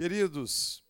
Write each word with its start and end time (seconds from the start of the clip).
Queridos, 0.00 0.82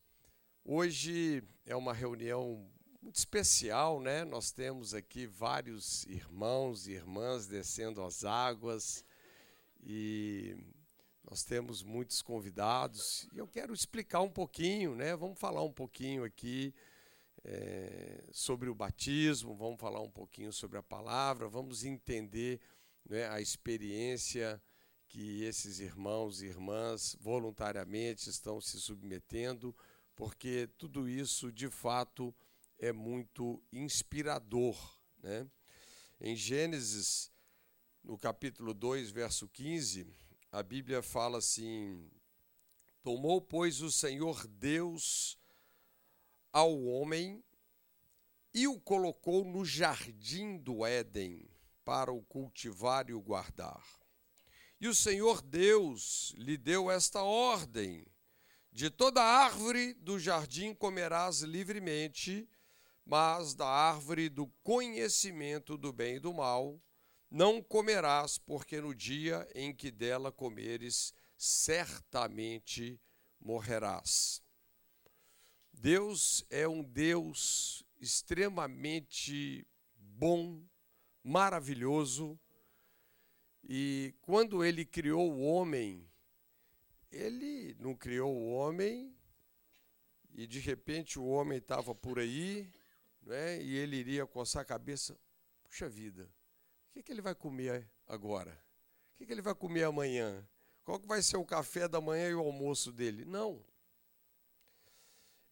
hoje 0.64 1.42
é 1.66 1.74
uma 1.74 1.92
reunião 1.92 2.64
muito 3.02 3.16
especial, 3.16 4.00
né? 4.00 4.24
Nós 4.24 4.52
temos 4.52 4.94
aqui 4.94 5.26
vários 5.26 6.04
irmãos 6.04 6.86
e 6.86 6.92
irmãs 6.92 7.48
descendo 7.48 8.04
as 8.04 8.24
águas 8.24 9.04
e 9.82 10.56
nós 11.28 11.42
temos 11.42 11.82
muitos 11.82 12.22
convidados 12.22 13.26
e 13.32 13.38
eu 13.38 13.48
quero 13.48 13.74
explicar 13.74 14.20
um 14.20 14.30
pouquinho, 14.30 14.94
né? 14.94 15.16
Vamos 15.16 15.40
falar 15.40 15.64
um 15.64 15.72
pouquinho 15.72 16.22
aqui 16.22 16.72
é, 17.42 18.22
sobre 18.30 18.68
o 18.68 18.76
batismo, 18.76 19.56
vamos 19.56 19.80
falar 19.80 20.00
um 20.02 20.10
pouquinho 20.12 20.52
sobre 20.52 20.78
a 20.78 20.84
palavra, 20.84 21.48
vamos 21.48 21.82
entender 21.82 22.60
né, 23.04 23.28
a 23.28 23.40
experiência 23.40 24.62
que 25.10 25.42
esses 25.42 25.80
irmãos 25.80 26.40
e 26.40 26.46
irmãs 26.46 27.16
voluntariamente 27.20 28.30
estão 28.30 28.60
se 28.60 28.80
submetendo, 28.80 29.76
porque 30.14 30.68
tudo 30.78 31.08
isso 31.08 31.50
de 31.50 31.68
fato 31.68 32.32
é 32.78 32.92
muito 32.92 33.60
inspirador. 33.72 34.78
Né? 35.20 35.50
Em 36.20 36.36
Gênesis, 36.36 37.32
no 38.04 38.16
capítulo 38.16 38.72
2, 38.72 39.10
verso 39.10 39.48
15, 39.48 40.06
a 40.52 40.62
Bíblia 40.62 41.02
fala 41.02 41.38
assim: 41.38 42.08
Tomou, 43.02 43.40
pois, 43.40 43.82
o 43.82 43.90
Senhor 43.90 44.46
Deus 44.46 45.36
ao 46.52 46.84
homem 46.84 47.42
e 48.54 48.68
o 48.68 48.80
colocou 48.80 49.44
no 49.44 49.64
jardim 49.64 50.56
do 50.56 50.86
Éden 50.86 51.50
para 51.84 52.12
o 52.12 52.22
cultivar 52.22 53.10
e 53.10 53.12
o 53.12 53.20
guardar. 53.20 53.99
E 54.80 54.88
o 54.88 54.94
Senhor 54.94 55.42
Deus 55.42 56.32
lhe 56.36 56.56
deu 56.56 56.90
esta 56.90 57.22
ordem: 57.22 58.06
De 58.72 58.88
toda 58.88 59.22
árvore 59.22 59.92
do 59.94 60.18
jardim 60.18 60.74
comerás 60.74 61.42
livremente, 61.42 62.48
mas 63.04 63.54
da 63.54 63.66
árvore 63.66 64.28
do 64.28 64.46
conhecimento 64.62 65.76
do 65.76 65.92
bem 65.92 66.16
e 66.16 66.20
do 66.20 66.32
mal 66.32 66.80
não 67.30 67.62
comerás, 67.62 68.38
porque 68.38 68.80
no 68.80 68.92
dia 68.92 69.48
em 69.54 69.72
que 69.72 69.90
dela 69.90 70.32
comeres, 70.32 71.14
certamente 71.36 73.00
morrerás. 73.38 74.42
Deus 75.72 76.44
é 76.50 76.66
um 76.66 76.82
Deus 76.82 77.84
extremamente 78.00 79.64
bom, 79.94 80.60
maravilhoso, 81.22 82.38
e 83.64 84.14
quando 84.22 84.64
ele 84.64 84.84
criou 84.84 85.30
o 85.32 85.40
homem, 85.42 86.08
ele 87.10 87.74
não 87.78 87.94
criou 87.94 88.34
o 88.34 88.52
homem 88.52 89.14
e 90.32 90.46
de 90.46 90.58
repente 90.58 91.18
o 91.18 91.26
homem 91.26 91.58
estava 91.58 91.94
por 91.94 92.18
aí, 92.18 92.70
né, 93.22 93.60
e 93.62 93.76
ele 93.76 93.96
iria 93.96 94.26
coçar 94.26 94.62
a 94.62 94.64
cabeça. 94.64 95.18
Puxa 95.64 95.88
vida, 95.88 96.24
o 96.24 96.92
que, 96.92 97.02
que 97.02 97.12
ele 97.12 97.20
vai 97.20 97.34
comer 97.34 97.88
agora? 98.06 98.52
O 99.14 99.18
que, 99.18 99.26
que 99.26 99.32
ele 99.32 99.42
vai 99.42 99.54
comer 99.54 99.84
amanhã? 99.84 100.46
Qual 100.82 100.98
que 100.98 101.06
vai 101.06 101.22
ser 101.22 101.36
o 101.36 101.44
café 101.44 101.86
da 101.86 102.00
manhã 102.00 102.30
e 102.30 102.34
o 102.34 102.40
almoço 102.40 102.90
dele? 102.90 103.24
Não. 103.24 103.64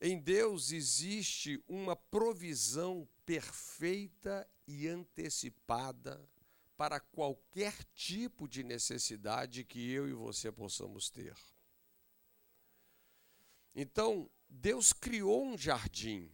Em 0.01 0.19
Deus 0.19 0.73
existe 0.73 1.63
uma 1.69 1.95
provisão 1.95 3.07
perfeita 3.27 4.49
e 4.67 4.89
antecipada 4.89 6.21
para 6.79 7.01
qualquer 7.01 7.75
tipo 7.93 8.49
de 8.49 8.63
necessidade 8.63 9.65
que 9.65 9.91
eu 9.91 10.09
e 10.09 10.13
você 10.13 10.53
possamos 10.53 11.11
ter. 11.11 11.37
Então, 13.75 14.31
Deus 14.49 14.93
criou 14.93 15.45
um 15.45 15.59
jardim 15.59 16.33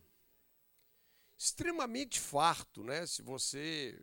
extremamente 1.34 2.20
farto, 2.20 2.84
né? 2.84 3.06
Se 3.06 3.22
você 3.22 3.98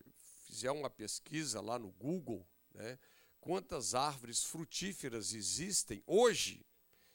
fizer 0.47 0.71
uma 0.71 0.89
pesquisa 0.89 1.61
lá 1.61 1.77
no 1.77 1.91
Google, 1.91 2.45
né, 2.73 2.97
quantas 3.39 3.93
árvores 3.93 4.43
frutíferas 4.43 5.33
existem 5.33 6.03
hoje, 6.07 6.65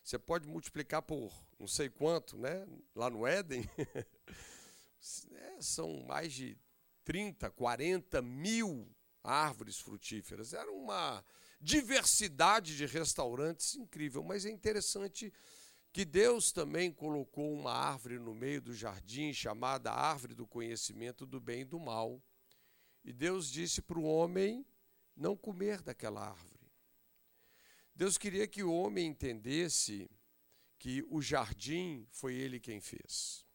você 0.04 0.20
pode 0.20 0.46
multiplicar 0.46 1.02
por 1.02 1.32
não 1.58 1.66
sei 1.66 1.90
quanto, 1.90 2.38
né? 2.38 2.64
Lá 2.94 3.10
no 3.10 3.26
Éden, 3.26 3.68
é, 5.34 5.60
são 5.60 6.04
mais 6.04 6.32
de 6.32 6.56
30, 7.04 7.50
40 7.50 8.22
mil 8.22 8.88
árvores 9.26 9.78
frutíferas. 9.78 10.52
Era 10.52 10.70
uma 10.70 11.24
diversidade 11.60 12.76
de 12.76 12.86
restaurantes 12.86 13.74
incrível, 13.74 14.22
mas 14.22 14.46
é 14.46 14.50
interessante 14.50 15.32
que 15.92 16.04
Deus 16.04 16.52
também 16.52 16.92
colocou 16.92 17.52
uma 17.52 17.72
árvore 17.72 18.18
no 18.18 18.34
meio 18.34 18.60
do 18.60 18.74
jardim 18.74 19.32
chamada 19.32 19.90
árvore 19.90 20.34
do 20.34 20.46
conhecimento 20.46 21.24
do 21.24 21.40
bem 21.40 21.62
e 21.62 21.64
do 21.64 21.80
mal. 21.80 22.22
E 23.02 23.12
Deus 23.12 23.50
disse 23.50 23.80
para 23.80 23.98
o 23.98 24.04
homem 24.04 24.66
não 25.16 25.36
comer 25.36 25.80
daquela 25.80 26.28
árvore. 26.28 26.70
Deus 27.94 28.18
queria 28.18 28.46
que 28.46 28.62
o 28.62 28.74
homem 28.74 29.06
entendesse 29.06 30.10
que 30.78 31.02
o 31.08 31.22
jardim 31.22 32.06
foi 32.10 32.34
ele 32.34 32.60
quem 32.60 32.78
fez. 32.78 33.46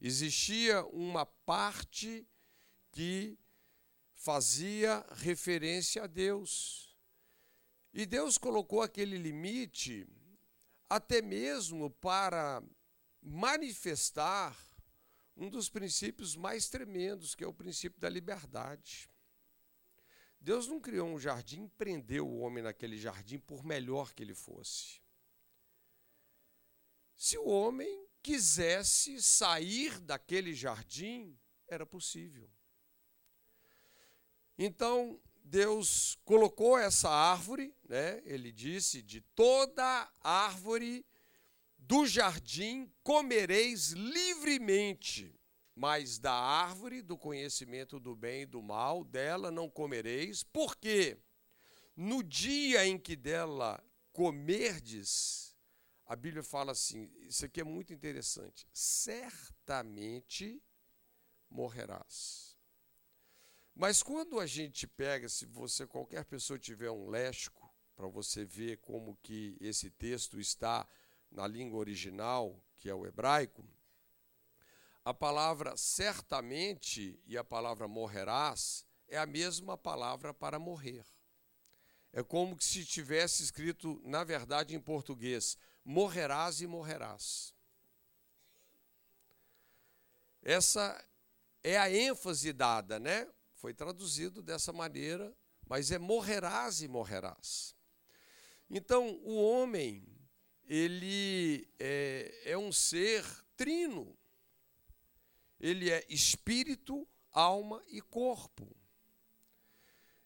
Existia 0.00 0.84
uma 0.86 1.26
parte 1.26 2.28
que 2.92 3.36
fazia 4.24 5.04
referência 5.16 6.04
a 6.04 6.06
Deus. 6.06 6.96
E 7.92 8.06
Deus 8.06 8.38
colocou 8.38 8.80
aquele 8.80 9.18
limite 9.18 10.08
até 10.88 11.20
mesmo 11.20 11.90
para 11.90 12.62
manifestar 13.20 14.56
um 15.36 15.50
dos 15.50 15.68
princípios 15.68 16.34
mais 16.36 16.70
tremendos, 16.70 17.34
que 17.34 17.44
é 17.44 17.46
o 17.46 17.52
princípio 17.52 18.00
da 18.00 18.08
liberdade. 18.08 19.10
Deus 20.40 20.66
não 20.68 20.80
criou 20.80 21.06
um 21.06 21.18
jardim 21.18 21.68
prendeu 21.76 22.26
o 22.26 22.38
homem 22.38 22.64
naquele 22.64 22.96
jardim 22.96 23.38
por 23.38 23.62
melhor 23.62 24.14
que 24.14 24.22
ele 24.22 24.34
fosse. 24.34 25.02
Se 27.14 27.36
o 27.36 27.44
homem 27.46 28.08
quisesse 28.22 29.22
sair 29.22 30.00
daquele 30.00 30.54
jardim, 30.54 31.38
era 31.68 31.84
possível. 31.84 32.50
Então, 34.58 35.20
Deus 35.44 36.18
colocou 36.24 36.78
essa 36.78 37.10
árvore, 37.10 37.74
né? 37.88 38.22
ele 38.24 38.50
disse: 38.50 39.02
de 39.02 39.20
toda 39.20 40.10
árvore 40.20 41.04
do 41.78 42.06
jardim 42.06 42.90
comereis 43.02 43.90
livremente, 43.90 45.38
mas 45.74 46.18
da 46.18 46.32
árvore 46.32 47.02
do 47.02 47.18
conhecimento 47.18 48.00
do 48.00 48.16
bem 48.16 48.42
e 48.42 48.46
do 48.46 48.62
mal, 48.62 49.04
dela 49.04 49.50
não 49.50 49.68
comereis, 49.68 50.42
porque 50.42 51.18
no 51.94 52.22
dia 52.22 52.86
em 52.86 52.98
que 52.98 53.14
dela 53.14 53.84
comerdes, 54.12 55.54
a 56.06 56.16
Bíblia 56.16 56.42
fala 56.42 56.72
assim: 56.72 57.10
isso 57.20 57.44
aqui 57.44 57.60
é 57.60 57.64
muito 57.64 57.92
interessante, 57.92 58.66
certamente 58.72 60.62
morrerás. 61.50 62.53
Mas 63.74 64.02
quando 64.02 64.38
a 64.38 64.46
gente 64.46 64.86
pega, 64.86 65.28
se 65.28 65.46
você 65.46 65.86
qualquer 65.86 66.24
pessoa 66.24 66.58
tiver 66.58 66.90
um 66.90 67.08
léxico 67.08 67.68
para 67.96 68.06
você 68.06 68.44
ver 68.44 68.78
como 68.78 69.16
que 69.22 69.56
esse 69.60 69.90
texto 69.90 70.38
está 70.38 70.86
na 71.30 71.46
língua 71.46 71.80
original, 71.80 72.62
que 72.76 72.88
é 72.88 72.94
o 72.94 73.04
hebraico, 73.04 73.64
a 75.04 75.12
palavra 75.12 75.76
certamente 75.76 77.20
e 77.26 77.36
a 77.36 77.42
palavra 77.42 77.88
morrerás 77.88 78.86
é 79.08 79.18
a 79.18 79.26
mesma 79.26 79.76
palavra 79.76 80.32
para 80.32 80.58
morrer. 80.58 81.04
É 82.12 82.22
como 82.22 82.60
se 82.60 82.84
tivesse 82.84 83.42
escrito, 83.42 84.00
na 84.04 84.22
verdade, 84.22 84.74
em 84.74 84.80
português: 84.80 85.58
morrerás 85.84 86.60
e 86.60 86.66
morrerás. 86.66 87.52
Essa 90.40 91.04
é 91.62 91.76
a 91.76 91.90
ênfase 91.90 92.52
dada, 92.52 93.00
né? 93.00 93.28
Foi 93.64 93.72
traduzido 93.72 94.42
dessa 94.42 94.74
maneira, 94.74 95.34
mas 95.66 95.90
é 95.90 95.98
morrerás 95.98 96.82
e 96.82 96.86
morrerás. 96.86 97.74
Então, 98.68 99.18
o 99.24 99.42
homem, 99.42 100.06
ele 100.66 101.66
é, 101.78 102.42
é 102.44 102.58
um 102.58 102.70
ser 102.70 103.24
trino. 103.56 104.14
Ele 105.58 105.90
é 105.90 106.04
espírito, 106.10 107.08
alma 107.32 107.82
e 107.88 108.02
corpo. 108.02 108.68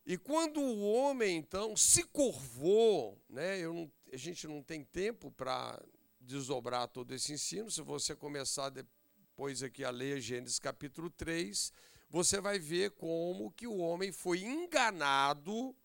E 0.05 0.19
quando 0.19 0.61
o 0.61 0.91
homem, 0.91 1.37
então, 1.37 1.77
se 1.77 2.03
curvou, 2.03 3.23
né, 3.29 3.63
não, 3.63 3.89
a 4.13 4.17
gente 4.17 4.49
não 4.49 4.65
tem 4.65 4.83
tempo 4.83 5.31
para 5.31 5.81
desdobrar 6.21 6.89
todo 6.89 7.15
esse 7.15 7.35
ensino, 7.35 7.71
se 7.71 7.83
você 7.83 8.17
começar 8.17 8.69
depois 8.71 9.63
aqui 9.63 9.85
a 9.85 9.91
ler 9.91 10.21
Gênesis 10.21 10.59
capítulo 10.59 11.09
3, 11.09 11.73
você 12.11 12.41
vai 12.41 12.59
ver 12.59 12.93
como 12.93 13.53
que 13.53 13.67
o 13.67 13.77
homem 13.77 14.11
foi 14.13 14.43
enganado 14.43 15.77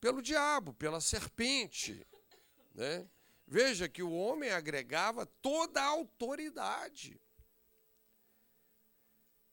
pelo 0.00 0.20
diabo, 0.20 0.74
pela 0.74 1.00
serpente. 1.00 2.06
Né? 2.74 3.08
Veja 3.46 3.88
que 3.88 4.02
o 4.02 4.12
homem 4.12 4.50
agregava 4.50 5.24
toda 5.24 5.80
a 5.80 5.86
autoridade. 5.86 7.20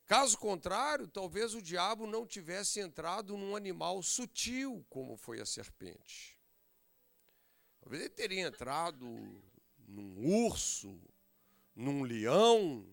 Caso 0.06 0.38
contrário, 0.38 1.08
talvez 1.08 1.54
o 1.54 1.62
diabo 1.62 2.06
não 2.06 2.26
tivesse 2.26 2.80
entrado 2.80 3.38
num 3.38 3.56
animal 3.56 4.02
sutil, 4.04 4.86
como 4.90 5.16
foi 5.16 5.40
a 5.40 5.46
serpente. 5.46 6.38
Talvez 7.80 8.02
ele 8.02 8.10
teria 8.10 8.48
entrado 8.48 9.06
num 9.88 10.46
urso, 10.46 11.00
num 11.76 12.04
leão, 12.04 12.88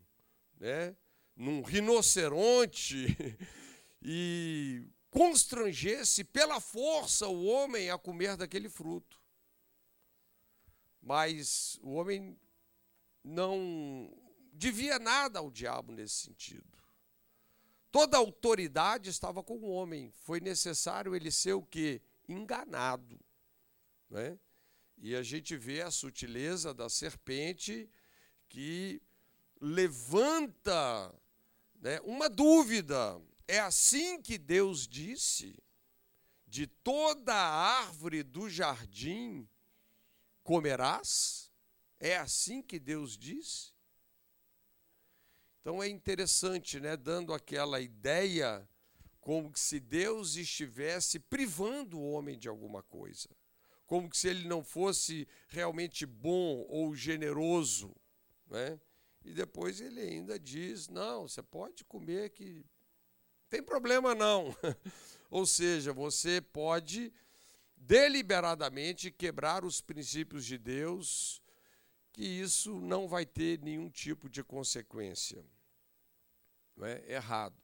né, 0.59 0.97
num 1.41 1.63
rinoceronte, 1.63 3.17
e 4.03 4.85
constrangesse 5.11 6.23
pela 6.23 6.61
força 6.61 7.27
o 7.29 7.47
homem 7.47 7.89
a 7.91 7.97
comer 7.97 8.37
daquele 8.37 8.69
fruto. 8.69 9.19
Mas 11.01 11.79
o 11.83 11.95
homem 11.95 12.39
não 13.25 14.13
devia 14.53 14.99
nada 14.99 15.39
ao 15.39 15.51
diabo 15.51 15.93
nesse 15.93 16.27
sentido. 16.27 16.79
Toda 17.91 18.19
autoridade 18.19 19.09
estava 19.09 19.43
com 19.43 19.57
o 19.57 19.71
homem. 19.71 20.11
Foi 20.11 20.41
necessário 20.41 21.17
ele 21.17 21.31
ser 21.31 21.55
o 21.55 21.63
que? 21.63 22.03
Enganado. 22.29 23.19
Né? 24.11 24.39
E 24.99 25.17
a 25.17 25.23
gente 25.23 25.57
vê 25.57 25.81
a 25.81 25.91
sutileza 25.91 26.75
da 26.75 26.91
serpente 26.91 27.89
que 28.47 29.01
levanta 29.59 31.13
né, 31.81 32.01
uma 32.03 32.29
dúvida. 32.29 33.21
É 33.49 33.59
assim 33.59 34.21
que 34.21 34.39
Deus 34.39 34.87
disse: 34.87 35.57
de 36.47 36.67
toda 36.67 37.35
a 37.35 37.79
árvore 37.81 38.23
do 38.23 38.49
jardim 38.49 39.49
comerás? 40.43 41.51
É 41.99 42.17
assim 42.17 42.63
que 42.63 42.79
Deus 42.79 43.17
disse? 43.17 43.73
Então 45.61 45.83
é 45.83 45.89
interessante, 45.89 46.81
né, 46.81 46.97
dando 46.97 47.35
aquela 47.35 47.81
ideia 47.81 48.67
como 49.21 49.55
se 49.55 49.79
Deus 49.79 50.37
estivesse 50.37 51.19
privando 51.19 51.99
o 51.99 52.13
homem 52.13 52.39
de 52.39 52.49
alguma 52.49 52.83
coisa, 52.83 53.29
como 53.87 54.13
se 54.15 54.29
ele 54.29 54.49
não 54.49 54.65
fosse 54.65 55.29
realmente 55.49 56.07
bom 56.07 56.65
ou 56.69 56.95
generoso, 56.95 57.95
né? 58.47 58.81
E 59.25 59.33
depois 59.33 59.81
ele 59.81 60.01
ainda 60.01 60.39
diz: 60.39 60.89
"Não, 60.89 61.29
você 61.29 61.43
pode 61.43 61.85
comer 61.85 62.31
que 62.31 62.65
tem 63.49 63.63
problema 63.63 64.15
não". 64.15 64.55
ou 65.31 65.47
seja, 65.47 65.93
você 65.93 66.41
pode 66.41 67.13
deliberadamente 67.77 69.11
quebrar 69.11 69.65
os 69.65 69.81
princípios 69.81 70.45
de 70.45 70.59
Deus, 70.59 71.43
que 72.13 72.23
isso 72.23 72.81
não 72.81 73.09
vai 73.09 73.25
ter 73.25 73.59
nenhum 73.61 73.89
tipo 73.89 74.29
de 74.29 74.45
consequência. 74.45 75.45
Não 76.77 76.87
é? 76.87 77.03
Errado. 77.09 77.57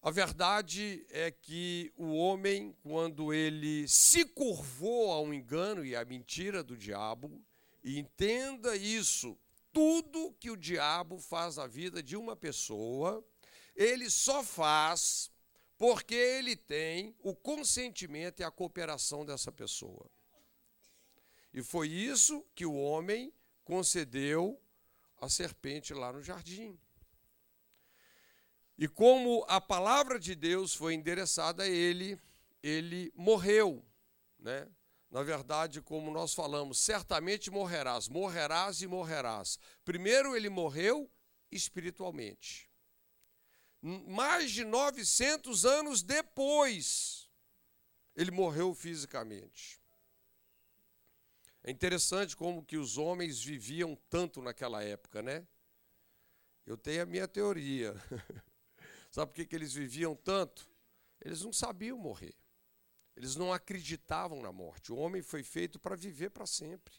A 0.00 0.10
verdade 0.10 1.04
é 1.08 1.30
que 1.30 1.90
o 1.96 2.14
homem, 2.14 2.76
quando 2.82 3.32
ele 3.32 3.88
se 3.88 4.24
curvou 4.24 5.10
ao 5.10 5.32
engano 5.32 5.84
e 5.84 5.96
à 5.96 6.04
mentira 6.04 6.62
do 6.62 6.76
diabo, 6.76 7.42
e 7.82 7.98
entenda 7.98 8.76
isso, 8.76 9.38
tudo 9.74 10.32
que 10.40 10.50
o 10.50 10.56
diabo 10.56 11.18
faz 11.18 11.56
na 11.56 11.66
vida 11.66 12.02
de 12.02 12.16
uma 12.16 12.36
pessoa, 12.36 13.22
ele 13.74 14.08
só 14.08 14.42
faz 14.42 15.30
porque 15.76 16.14
ele 16.14 16.54
tem 16.56 17.14
o 17.18 17.34
consentimento 17.34 18.40
e 18.40 18.44
a 18.44 18.50
cooperação 18.50 19.26
dessa 19.26 19.50
pessoa. 19.50 20.08
E 21.52 21.62
foi 21.62 21.88
isso 21.88 22.46
que 22.54 22.64
o 22.64 22.74
homem 22.74 23.34
concedeu 23.64 24.60
à 25.20 25.28
serpente 25.28 25.92
lá 25.92 26.12
no 26.12 26.22
jardim. 26.22 26.78
E 28.78 28.88
como 28.88 29.44
a 29.48 29.60
palavra 29.60 30.18
de 30.18 30.34
Deus 30.34 30.74
foi 30.74 30.94
endereçada 30.94 31.64
a 31.64 31.68
ele, 31.68 32.20
ele 32.62 33.12
morreu, 33.14 33.84
né? 34.38 34.68
Na 35.10 35.22
verdade, 35.22 35.80
como 35.80 36.10
nós 36.10 36.34
falamos, 36.34 36.78
certamente 36.78 37.50
morrerás, 37.50 38.08
morrerás 38.08 38.82
e 38.82 38.86
morrerás. 38.86 39.58
Primeiro 39.84 40.36
ele 40.36 40.48
morreu 40.48 41.10
espiritualmente. 41.50 42.70
Mais 43.80 44.50
de 44.50 44.64
900 44.64 45.64
anos 45.64 46.02
depois, 46.02 47.30
ele 48.16 48.30
morreu 48.30 48.74
fisicamente. 48.74 49.80
É 51.62 51.70
interessante 51.70 52.36
como 52.36 52.64
que 52.64 52.76
os 52.76 52.98
homens 52.98 53.42
viviam 53.42 53.96
tanto 54.10 54.42
naquela 54.42 54.82
época, 54.82 55.22
né? 55.22 55.46
Eu 56.66 56.76
tenho 56.76 57.02
a 57.02 57.06
minha 57.06 57.28
teoria. 57.28 57.94
Sabe 59.10 59.30
por 59.30 59.36
que, 59.36 59.46
que 59.46 59.54
eles 59.56 59.72
viviam 59.72 60.16
tanto? 60.16 60.68
Eles 61.20 61.42
não 61.42 61.52
sabiam 61.52 61.96
morrer. 61.96 62.34
Eles 63.16 63.36
não 63.36 63.52
acreditavam 63.52 64.42
na 64.42 64.50
morte. 64.50 64.92
O 64.92 64.96
homem 64.96 65.22
foi 65.22 65.42
feito 65.42 65.78
para 65.78 65.96
viver 65.96 66.30
para 66.30 66.46
sempre. 66.46 66.94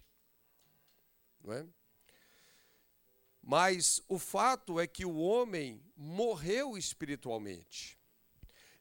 Não 1.42 1.54
é? 1.54 1.68
Mas 3.42 4.02
o 4.08 4.18
fato 4.18 4.80
é 4.80 4.88
que 4.88 5.06
o 5.06 5.18
homem 5.18 5.84
morreu 5.96 6.78
espiritualmente. 6.78 8.00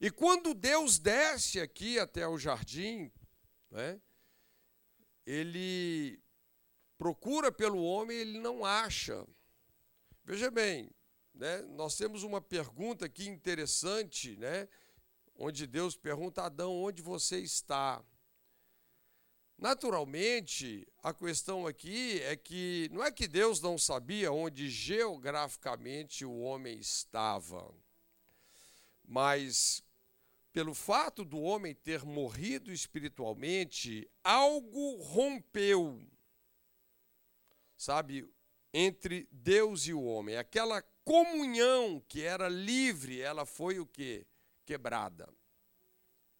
E 0.00 0.10
quando 0.10 0.54
Deus 0.54 0.98
desce 0.98 1.60
aqui 1.60 1.98
até 1.98 2.26
o 2.26 2.38
jardim, 2.38 3.12
né, 3.70 4.00
ele 5.26 6.18
procura 6.96 7.52
pelo 7.52 7.82
homem, 7.82 8.16
ele 8.16 8.38
não 8.38 8.64
acha. 8.64 9.26
Veja 10.24 10.50
bem, 10.50 10.90
né, 11.34 11.60
nós 11.62 11.96
temos 11.96 12.22
uma 12.22 12.40
pergunta 12.40 13.04
aqui 13.06 13.28
interessante, 13.28 14.36
né, 14.36 14.68
onde 15.36 15.66
Deus 15.66 15.96
pergunta 15.96 16.42
a 16.42 16.46
Adão: 16.46 16.74
onde 16.74 17.02
você 17.02 17.38
está? 17.38 18.02
Naturalmente, 19.56 20.86
a 21.02 21.14
questão 21.14 21.66
aqui 21.66 22.20
é 22.22 22.36
que 22.36 22.88
não 22.92 23.04
é 23.04 23.12
que 23.12 23.28
Deus 23.28 23.60
não 23.60 23.78
sabia 23.78 24.32
onde 24.32 24.68
geograficamente 24.68 26.24
o 26.24 26.40
homem 26.40 26.78
estava, 26.78 27.72
mas 29.04 29.82
pelo 30.52 30.74
fato 30.74 31.24
do 31.24 31.40
homem 31.40 31.74
ter 31.74 32.04
morrido 32.04 32.72
espiritualmente, 32.72 34.08
algo 34.22 35.02
rompeu, 35.02 36.00
sabe, 37.76 38.28
entre 38.72 39.28
Deus 39.30 39.86
e 39.86 39.92
o 39.92 40.02
homem. 40.02 40.36
Aquela 40.36 40.82
comunhão 41.04 42.00
que 42.08 42.22
era 42.22 42.48
livre, 42.48 43.20
ela 43.20 43.44
foi 43.44 43.78
o 43.78 43.86
que? 43.86 44.26
Quebrada. 44.64 45.32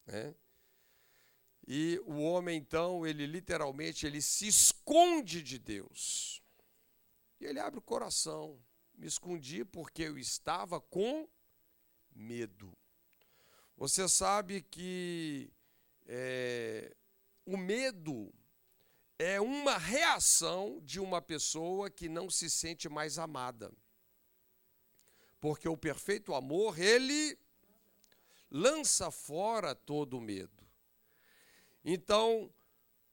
Né? 0.07 0.35
E 1.67 2.01
o 2.05 2.21
homem, 2.21 2.59
então, 2.59 3.07
ele 3.07 3.27
literalmente 3.27 4.07
ele 4.07 4.21
se 4.21 4.47
esconde 4.47 5.43
de 5.43 5.59
Deus. 5.59 6.43
E 7.41 7.47
ele 7.47 7.59
abre 7.59 7.79
o 7.79 7.83
coração. 7.83 8.63
Me 8.95 9.07
escondi 9.07 9.65
porque 9.65 10.03
eu 10.03 10.19
estava 10.19 10.81
com 10.81 11.29
medo. 12.15 12.77
Você 13.77 14.09
sabe 14.09 14.63
que 14.63 15.51
é, 16.07 16.95
o 17.45 17.57
medo 17.57 18.33
é 19.19 19.41
uma 19.41 19.79
reação 19.79 20.81
de 20.83 21.01
uma 21.01 21.21
pessoa 21.21 21.91
que 21.91 22.09
não 22.09 22.29
se 22.29 22.51
sente 22.51 22.89
mais 22.89 23.19
amada. 23.19 23.73
Porque 25.41 25.69
o 25.69 25.77
perfeito 25.77 26.35
amor, 26.35 26.79
ele 26.79 27.39
lança 28.57 29.11
fora 29.11 29.75
todo 29.75 30.17
o 30.17 30.21
medo. 30.21 30.65
Então, 31.85 32.55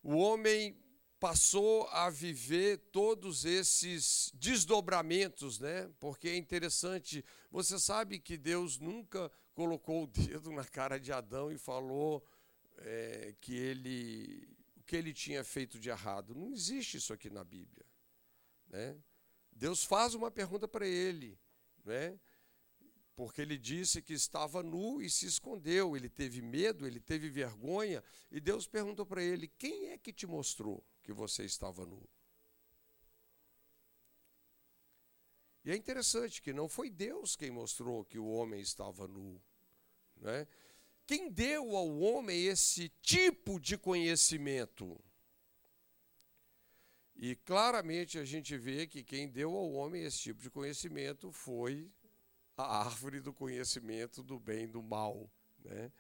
o 0.03 0.15
homem 0.15 0.79
passou 1.19 1.87
a 1.87 2.11
viver 2.11 2.77
todos 2.91 3.43
esses 3.43 4.31
desdobramentos, 4.35 5.59
né? 5.59 5.89
Porque 5.99 6.29
é 6.29 6.37
interessante, 6.37 7.25
você 7.49 7.79
sabe 7.79 8.19
que 8.19 8.37
Deus 8.37 8.77
nunca 8.77 9.31
colocou 9.55 10.03
o 10.03 10.07
dedo 10.07 10.51
na 10.51 10.63
cara 10.63 10.99
de 10.99 11.11
Adão 11.11 11.51
e 11.51 11.57
falou 11.57 12.23
é, 12.77 13.33
que 13.41 13.55
ele 13.55 14.47
o 14.77 14.83
que 14.83 14.95
ele 14.95 15.11
tinha 15.13 15.43
feito 15.43 15.79
de 15.79 15.89
errado. 15.89 16.35
Não 16.35 16.53
existe 16.53 16.97
isso 16.97 17.13
aqui 17.13 17.31
na 17.31 17.43
Bíblia, 17.43 17.85
né? 18.67 18.95
Deus 19.51 19.83
faz 19.83 20.13
uma 20.13 20.29
pergunta 20.29 20.67
para 20.67 20.87
ele, 20.87 21.37
né? 21.83 22.19
Porque 23.15 23.41
ele 23.41 23.57
disse 23.57 24.01
que 24.01 24.13
estava 24.13 24.63
nu 24.63 25.01
e 25.01 25.09
se 25.09 25.25
escondeu. 25.25 25.95
Ele 25.95 26.09
teve 26.09 26.41
medo, 26.41 26.87
ele 26.87 26.99
teve 26.99 27.29
vergonha, 27.29 28.03
e 28.31 28.39
Deus 28.39 28.67
perguntou 28.67 29.05
para 29.05 29.23
ele: 29.23 29.47
Quem 29.47 29.89
é 29.89 29.97
que 29.97 30.13
te 30.13 30.25
mostrou 30.25 30.83
que 31.03 31.13
você 31.13 31.43
estava 31.43 31.85
nu? 31.85 32.07
E 35.63 35.71
é 35.71 35.75
interessante 35.75 36.41
que 36.41 36.51
não 36.51 36.67
foi 36.67 36.89
Deus 36.89 37.35
quem 37.35 37.51
mostrou 37.51 38.03
que 38.03 38.17
o 38.17 38.25
homem 38.27 38.59
estava 38.59 39.07
nu. 39.07 39.39
Né? 40.17 40.47
Quem 41.05 41.29
deu 41.29 41.75
ao 41.75 41.99
homem 41.99 42.45
esse 42.45 42.89
tipo 43.01 43.59
de 43.59 43.77
conhecimento? 43.77 44.99
E 47.15 47.35
claramente 47.35 48.17
a 48.17 48.25
gente 48.25 48.57
vê 48.57 48.87
que 48.87 49.03
quem 49.03 49.29
deu 49.29 49.55
ao 49.55 49.71
homem 49.73 50.03
esse 50.03 50.17
tipo 50.17 50.41
de 50.41 50.49
conhecimento 50.49 51.31
foi 51.31 51.91
a 52.63 52.85
árvore 52.85 53.19
do 53.19 53.33
conhecimento 53.33 54.23
do 54.23 54.39
bem 54.39 54.63
e 54.63 54.67
do 54.67 54.81
mal, 54.81 55.29
né? 55.63 55.91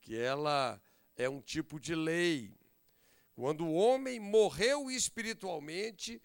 que 0.00 0.16
ela 0.16 0.80
é 1.16 1.28
um 1.28 1.40
tipo 1.40 1.78
de 1.78 1.94
lei. 1.94 2.54
Quando 3.34 3.64
o 3.66 3.74
homem 3.74 4.18
morreu 4.18 4.90
espiritualmente, 4.90 6.20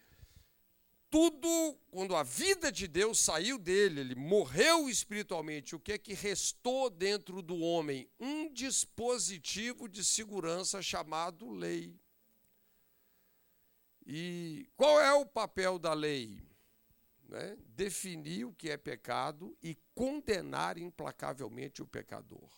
tudo, 1.10 1.78
quando 1.92 2.16
a 2.16 2.24
vida 2.24 2.72
de 2.72 2.88
Deus 2.88 3.20
saiu 3.20 3.56
dele, 3.56 4.00
ele 4.00 4.14
morreu 4.16 4.88
espiritualmente, 4.88 5.76
o 5.76 5.78
que 5.78 5.92
é 5.92 5.98
que 5.98 6.12
restou 6.12 6.90
dentro 6.90 7.40
do 7.40 7.56
homem? 7.58 8.08
Um 8.18 8.52
dispositivo 8.52 9.88
de 9.88 10.04
segurança 10.04 10.82
chamado 10.82 11.48
lei. 11.50 11.94
E 14.04 14.68
qual 14.76 15.00
é 15.00 15.12
o 15.12 15.24
papel 15.24 15.78
da 15.78 15.94
lei? 15.94 16.42
Né? 17.28 17.56
Definir 17.68 18.44
o 18.44 18.52
que 18.52 18.70
é 18.70 18.76
pecado 18.76 19.56
e 19.62 19.76
condenar 19.94 20.78
implacavelmente 20.78 21.82
o 21.82 21.86
pecador. 21.86 22.50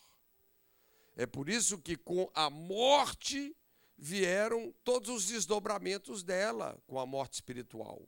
É 1.14 1.24
por 1.26 1.48
isso 1.48 1.78
que 1.78 1.96
com 1.96 2.30
a 2.34 2.50
morte 2.50 3.56
vieram 3.96 4.74
todos 4.84 5.08
os 5.08 5.26
desdobramentos 5.26 6.22
dela, 6.22 6.78
com 6.86 6.98
a 6.98 7.06
morte 7.06 7.34
espiritual. 7.34 8.06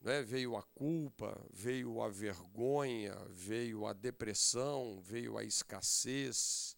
Né? 0.00 0.22
Veio 0.22 0.56
a 0.56 0.62
culpa, 0.62 1.44
veio 1.50 2.00
a 2.00 2.08
vergonha, 2.08 3.16
veio 3.30 3.86
a 3.86 3.92
depressão, 3.92 5.00
veio 5.00 5.36
a 5.36 5.42
escassez, 5.42 6.76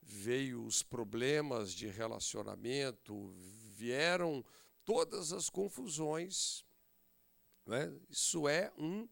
veio 0.00 0.64
os 0.64 0.82
problemas 0.82 1.72
de 1.72 1.88
relacionamento, 1.88 3.32
vieram 3.76 4.44
todas 4.84 5.32
as 5.32 5.48
confusões. 5.48 6.64
Né? 7.66 7.92
Isso 8.08 8.48
é 8.48 8.72
um 8.78 9.08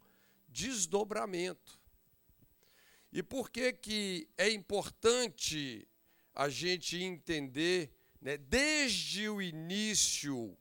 desdobramento. 0.49 1.79
E 3.13 3.23
por 3.23 3.51
que, 3.51 3.73
que 3.73 4.29
é 4.37 4.51
importante 4.51 5.89
a 6.35 6.49
gente 6.49 7.03
entender, 7.03 7.91
né, 8.21 8.37
desde 8.37 9.29
o 9.29 9.41
início, 9.41 10.57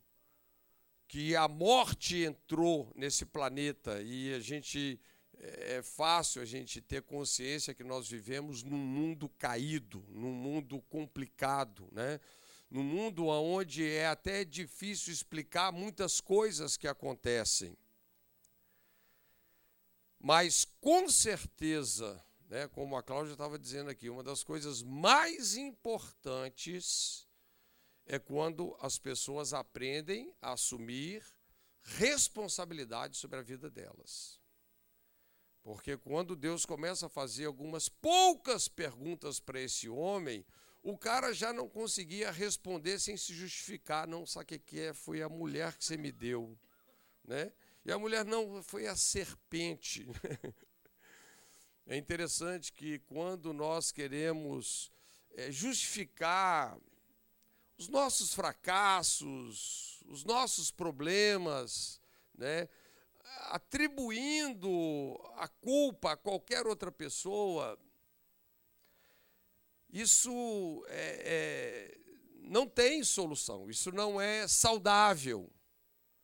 que 1.08 1.36
a 1.36 1.48
morte 1.48 2.24
entrou 2.24 2.92
nesse 2.96 3.26
planeta 3.26 4.02
e 4.02 4.34
a 4.34 4.40
gente 4.40 5.00
é, 5.40 5.78
é 5.78 5.82
fácil 5.82 6.42
a 6.42 6.46
gente 6.46 6.82
ter 6.82 7.02
consciência 7.02 7.74
que 7.74 7.84
nós 7.84 8.10
vivemos 8.10 8.64
num 8.64 8.78
mundo 8.78 9.30
caído, 9.38 10.04
num 10.10 10.34
mundo 10.34 10.82
complicado, 10.90 11.88
né? 11.92 12.20
Num 12.70 12.84
mundo 12.84 13.28
onde 13.28 13.88
é 13.88 14.08
até 14.08 14.44
difícil 14.44 15.14
explicar 15.14 15.72
muitas 15.72 16.20
coisas 16.20 16.76
que 16.76 16.88
acontecem. 16.88 17.78
Mas 20.20 20.66
com 20.82 21.08
certeza, 21.10 22.24
né, 22.50 22.68
como 22.68 22.98
a 22.98 23.04
Cláudia 23.04 23.32
estava 23.34 23.58
dizendo 23.58 23.90
aqui, 23.90 24.10
uma 24.10 24.24
das 24.24 24.44
coisas 24.44 24.82
mais 24.84 25.56
importantes 25.56 27.28
é 28.06 28.18
quando 28.18 28.76
as 28.80 28.98
pessoas 28.98 29.54
aprendem 29.54 30.34
a 30.42 30.54
assumir 30.54 31.24
responsabilidade 31.84 33.18
sobre 33.18 33.40
a 33.40 33.42
vida 33.42 33.70
delas. 33.70 34.40
Porque 35.62 35.98
quando 35.98 36.36
Deus 36.36 36.66
começa 36.66 37.08
a 37.08 37.10
fazer 37.10 37.46
algumas 37.46 37.90
poucas 37.90 38.70
perguntas 38.70 39.40
para 39.40 39.60
esse 39.60 39.90
homem, 39.90 40.46
o 40.82 40.98
cara 40.98 41.34
já 41.34 41.52
não 41.52 41.68
conseguia 41.68 42.32
responder 42.32 43.00
sem 43.00 43.18
se 43.18 43.34
justificar. 43.34 44.08
Não, 44.08 44.26
sabe 44.26 44.56
o 44.56 44.60
que 44.60 44.80
é? 44.80 44.94
Foi 44.94 45.22
a 45.22 45.30
mulher 45.30 45.76
que 45.76 45.84
você 45.84 45.98
me 45.98 46.12
deu. 46.12 46.58
Né? 47.24 47.52
E 47.86 47.92
a 47.92 47.98
mulher 47.98 48.26
não, 48.26 48.62
foi 48.64 48.88
a 48.88 48.96
serpente. 48.96 50.08
É 51.90 51.96
interessante 51.96 52.74
que 52.74 53.00
quando 53.00 53.54
nós 53.54 53.94
queremos 53.94 54.92
é, 55.32 55.50
justificar 55.50 56.78
os 57.78 57.88
nossos 57.88 58.34
fracassos, 58.34 60.04
os 60.06 60.26
nossos 60.26 60.70
problemas, 60.70 62.02
né, 62.38 62.68
atribuindo 63.46 64.70
a 65.36 65.48
culpa 65.48 66.12
a 66.12 66.18
qualquer 66.18 66.68
outra 66.68 66.92
pessoa, 66.92 67.80
isso 69.90 70.86
é, 70.88 71.22
é, 71.26 71.98
não 72.42 72.68
tem 72.68 73.04
solução, 73.04 73.70
isso 73.70 73.92
não 73.92 74.20
é 74.20 74.48
saudável. 74.48 75.52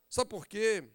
Sabe 0.09 0.29
por 0.29 0.45
quê? 0.45 0.89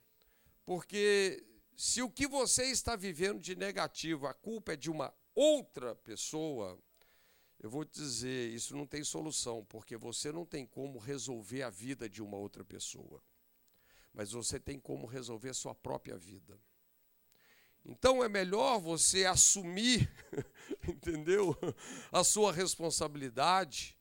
Porque 0.65 1.45
se 1.77 2.03
o 2.03 2.11
que 2.11 2.27
você 2.27 2.65
está 2.67 2.97
vivendo 2.97 3.41
de 3.41 3.57
negativo, 3.57 4.27
a 4.27 4.35
culpa 4.35 4.73
é 4.73 4.77
de 4.77 4.91
uma 4.91 5.15
outra 5.35 5.95
pessoa, 5.95 6.79
eu 7.59 7.71
vou 7.71 7.85
te 7.85 8.01
dizer, 8.01 8.53
isso 8.53 8.77
não 8.77 8.87
tem 8.87 9.03
solução, 9.03 9.65
porque 9.65 9.97
você 9.97 10.31
não 10.31 10.45
tem 10.45 10.67
como 10.67 10.99
resolver 10.99 11.63
a 11.63 11.71
vida 11.71 12.09
de 12.09 12.23
uma 12.23 12.37
outra 12.37 12.65
pessoa. 12.65 13.23
Mas 14.13 14.33
você 14.33 14.61
tem 14.61 14.79
como 14.79 15.07
resolver 15.07 15.51
a 15.51 15.55
sua 15.55 15.75
própria 15.75 16.17
vida. 16.17 16.61
Então 17.89 18.23
é 18.23 18.29
melhor 18.29 18.79
você 18.79 19.25
assumir, 19.25 20.13
entendeu? 20.87 21.57
A 22.13 22.23
sua 22.23 22.53
responsabilidade, 22.53 23.99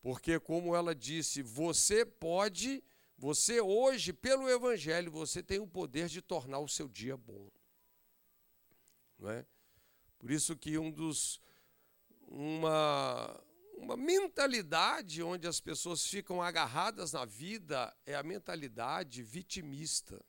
porque 0.00 0.38
como 0.38 0.76
ela 0.76 0.94
disse, 0.94 1.42
você 1.42 2.06
pode, 2.06 2.82
você 3.18 3.60
hoje 3.60 4.12
pelo 4.12 4.48
evangelho, 4.48 5.10
você 5.10 5.42
tem 5.42 5.58
o 5.58 5.66
poder 5.66 6.06
de 6.06 6.22
tornar 6.22 6.60
o 6.60 6.68
seu 6.68 6.88
dia 6.88 7.16
bom. 7.16 7.50
Não 9.18 9.30
é? 9.30 9.44
Por 10.16 10.30
isso 10.30 10.56
que 10.56 10.78
um 10.78 10.88
dos 10.88 11.40
uma 12.28 13.44
uma 13.76 13.96
mentalidade 13.96 15.24
onde 15.24 15.48
as 15.48 15.60
pessoas 15.60 16.06
ficam 16.06 16.40
agarradas 16.40 17.12
na 17.12 17.24
vida 17.24 17.92
é 18.06 18.14
a 18.14 18.22
mentalidade 18.22 19.24
vitimista. 19.24 20.24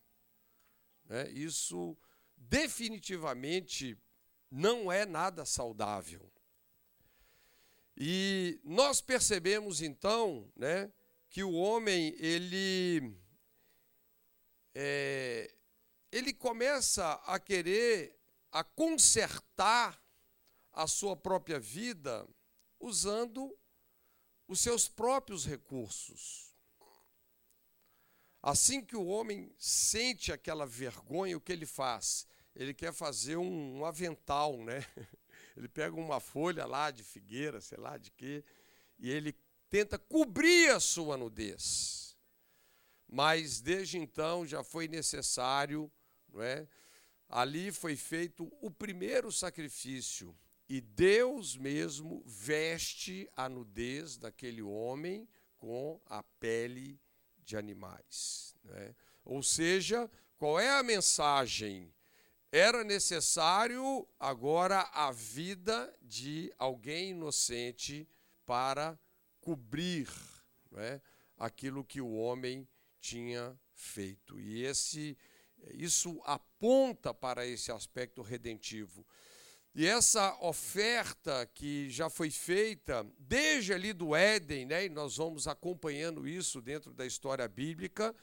Né? 1.05 1.29
Isso 1.29 1.95
definitivamente 2.49 3.97
não 4.49 4.91
é 4.91 5.05
nada 5.05 5.45
saudável. 5.45 6.31
E 7.95 8.59
nós 8.63 9.01
percebemos 9.01 9.81
então, 9.81 10.51
né, 10.55 10.91
que 11.29 11.43
o 11.43 11.53
homem 11.53 12.15
ele 12.17 13.15
é, 14.75 15.53
ele 16.11 16.33
começa 16.33 17.13
a 17.25 17.39
querer 17.39 18.19
a 18.51 18.63
consertar 18.63 19.99
a 20.71 20.87
sua 20.87 21.15
própria 21.15 21.59
vida 21.59 22.27
usando 22.79 23.57
os 24.47 24.59
seus 24.59 24.87
próprios 24.87 25.45
recursos. 25.45 26.53
Assim 28.41 28.83
que 28.83 28.95
o 28.95 29.05
homem 29.05 29.55
sente 29.57 30.31
aquela 30.31 30.65
vergonha, 30.65 31.37
o 31.37 31.41
que 31.41 31.51
ele 31.51 31.65
faz? 31.65 32.27
Ele 32.55 32.73
quer 32.73 32.93
fazer 32.93 33.37
um, 33.37 33.79
um 33.79 33.85
avental, 33.85 34.57
né? 34.57 34.85
Ele 35.57 35.67
pega 35.67 35.95
uma 35.95 36.19
folha 36.19 36.65
lá 36.65 36.91
de 36.91 37.03
figueira, 37.03 37.61
sei 37.61 37.77
lá 37.77 37.97
de 37.97 38.09
quê, 38.11 38.43
e 38.97 39.11
ele 39.11 39.35
tenta 39.69 39.99
cobrir 39.99 40.69
a 40.69 40.79
sua 40.79 41.15
nudez. 41.15 42.17
Mas 43.07 43.61
desde 43.61 43.99
então 43.99 44.47
já 44.47 44.63
foi 44.63 44.87
necessário, 44.87 45.91
não 46.27 46.41
é? 46.41 46.67
Ali 47.29 47.71
foi 47.71 47.95
feito 47.95 48.51
o 48.61 48.71
primeiro 48.71 49.31
sacrifício 49.31 50.35
e 50.69 50.81
Deus 50.81 51.55
mesmo 51.55 52.23
veste 52.25 53.29
a 53.35 53.49
nudez 53.49 54.17
daquele 54.17 54.61
homem 54.61 55.27
com 55.57 55.99
a 56.05 56.23
pele 56.39 56.99
de 57.43 57.57
animais. 57.57 58.55
Né? 58.63 58.95
Ou 59.23 59.41
seja, 59.43 60.09
qual 60.37 60.59
é 60.59 60.69
a 60.69 60.83
mensagem? 60.83 61.93
Era 62.55 62.83
necessário 62.83 64.07
agora 64.19 64.81
a 64.93 65.11
vida 65.11 65.91
de 65.99 66.53
alguém 66.59 67.09
inocente 67.09 68.07
para 68.45 68.95
cobrir 69.41 70.07
né, 70.69 71.01
aquilo 71.35 71.83
que 71.83 71.99
o 71.99 72.13
homem 72.13 72.69
tinha 73.01 73.59
feito. 73.73 74.39
E 74.39 74.63
esse, 74.65 75.17
isso 75.73 76.21
aponta 76.25 77.11
para 77.11 77.43
esse 77.43 77.71
aspecto 77.71 78.21
redentivo. 78.21 79.03
E 79.73 79.87
essa 79.87 80.37
oferta 80.39 81.49
que 81.55 81.89
já 81.89 82.07
foi 82.07 82.29
feita 82.29 83.03
desde 83.17 83.73
ali 83.73 83.93
do 83.93 84.15
Éden, 84.15 84.67
né, 84.67 84.85
e 84.85 84.89
nós 84.89 85.17
vamos 85.17 85.47
acompanhando 85.47 86.27
isso 86.27 86.61
dentro 86.61 86.93
da 86.93 87.03
história 87.03 87.47
bíblica, 87.47 88.15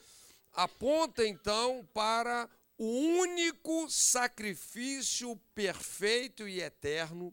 aponta 0.53 1.27
então 1.27 1.85
para 1.93 2.49
o 2.83 2.83
único 2.83 3.87
sacrifício 3.91 5.35
perfeito 5.53 6.47
e 6.47 6.61
eterno 6.61 7.31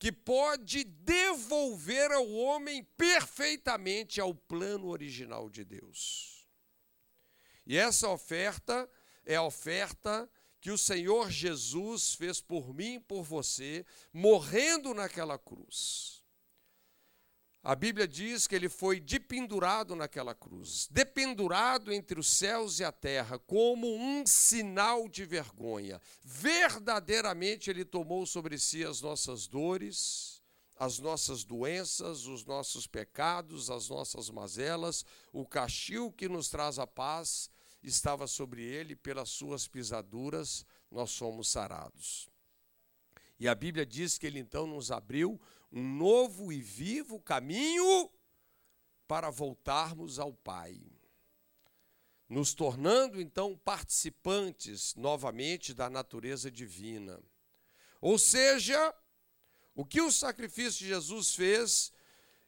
que 0.00 0.10
pode 0.10 0.82
devolver 0.82 2.10
ao 2.10 2.28
homem 2.28 2.82
perfeitamente 2.96 4.20
ao 4.20 4.34
plano 4.34 4.88
original 4.88 5.48
de 5.48 5.64
Deus. 5.64 6.44
E 7.64 7.76
essa 7.76 8.08
oferta 8.08 8.90
é 9.24 9.36
a 9.36 9.44
oferta 9.44 10.28
que 10.60 10.72
o 10.72 10.78
Senhor 10.78 11.30
Jesus 11.30 12.14
fez 12.14 12.40
por 12.40 12.74
mim 12.74 12.94
e 12.94 13.00
por 13.00 13.22
você, 13.22 13.86
morrendo 14.12 14.92
naquela 14.92 15.38
cruz. 15.38 16.19
A 17.62 17.74
Bíblia 17.74 18.08
diz 18.08 18.46
que 18.46 18.54
ele 18.54 18.70
foi 18.70 18.98
dependurado 18.98 19.94
naquela 19.94 20.34
cruz, 20.34 20.88
dependurado 20.90 21.92
entre 21.92 22.18
os 22.18 22.26
céus 22.26 22.80
e 22.80 22.84
a 22.84 22.90
terra, 22.90 23.38
como 23.38 23.86
um 23.94 24.24
sinal 24.26 25.06
de 25.06 25.26
vergonha. 25.26 26.00
Verdadeiramente 26.24 27.68
ele 27.68 27.84
tomou 27.84 28.24
sobre 28.24 28.58
si 28.58 28.82
as 28.82 29.02
nossas 29.02 29.46
dores, 29.46 30.40
as 30.78 30.98
nossas 30.98 31.44
doenças, 31.44 32.26
os 32.26 32.46
nossos 32.46 32.86
pecados, 32.86 33.70
as 33.70 33.90
nossas 33.90 34.30
mazelas, 34.30 35.04
o 35.30 35.44
castigo 35.44 36.10
que 36.10 36.30
nos 36.30 36.48
traz 36.48 36.78
a 36.78 36.86
paz 36.86 37.50
estava 37.82 38.26
sobre 38.26 38.62
ele, 38.62 38.96
pelas 38.96 39.28
suas 39.28 39.68
pisaduras 39.68 40.64
nós 40.90 41.10
somos 41.10 41.50
sarados. 41.50 42.30
E 43.38 43.46
a 43.46 43.54
Bíblia 43.54 43.84
diz 43.84 44.16
que 44.16 44.26
ele 44.26 44.38
então 44.38 44.66
nos 44.66 44.90
abriu 44.90 45.38
um 45.72 45.82
novo 45.82 46.52
e 46.52 46.60
vivo 46.60 47.20
caminho 47.20 48.10
para 49.06 49.30
voltarmos 49.30 50.18
ao 50.18 50.32
Pai, 50.32 50.80
nos 52.28 52.54
tornando 52.54 53.20
então 53.20 53.56
participantes 53.58 54.94
novamente 54.94 55.74
da 55.74 55.90
natureza 55.90 56.50
divina. 56.50 57.20
Ou 58.00 58.18
seja, 58.18 58.94
o 59.74 59.84
que 59.84 60.00
o 60.00 60.12
sacrifício 60.12 60.80
de 60.80 60.88
Jesus 60.88 61.34
fez, 61.34 61.92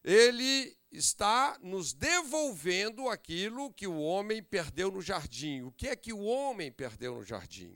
ele 0.04 0.76
está 0.90 1.58
nos 1.60 1.92
devolvendo 1.92 3.08
aquilo 3.08 3.72
que 3.72 3.86
o 3.86 3.98
homem 3.98 4.42
perdeu 4.42 4.90
no 4.90 5.00
jardim. 5.00 5.62
O 5.62 5.72
que 5.72 5.88
é 5.88 5.96
que 5.96 6.12
o 6.12 6.22
homem 6.22 6.70
perdeu 6.70 7.16
no 7.16 7.24
jardim? 7.24 7.74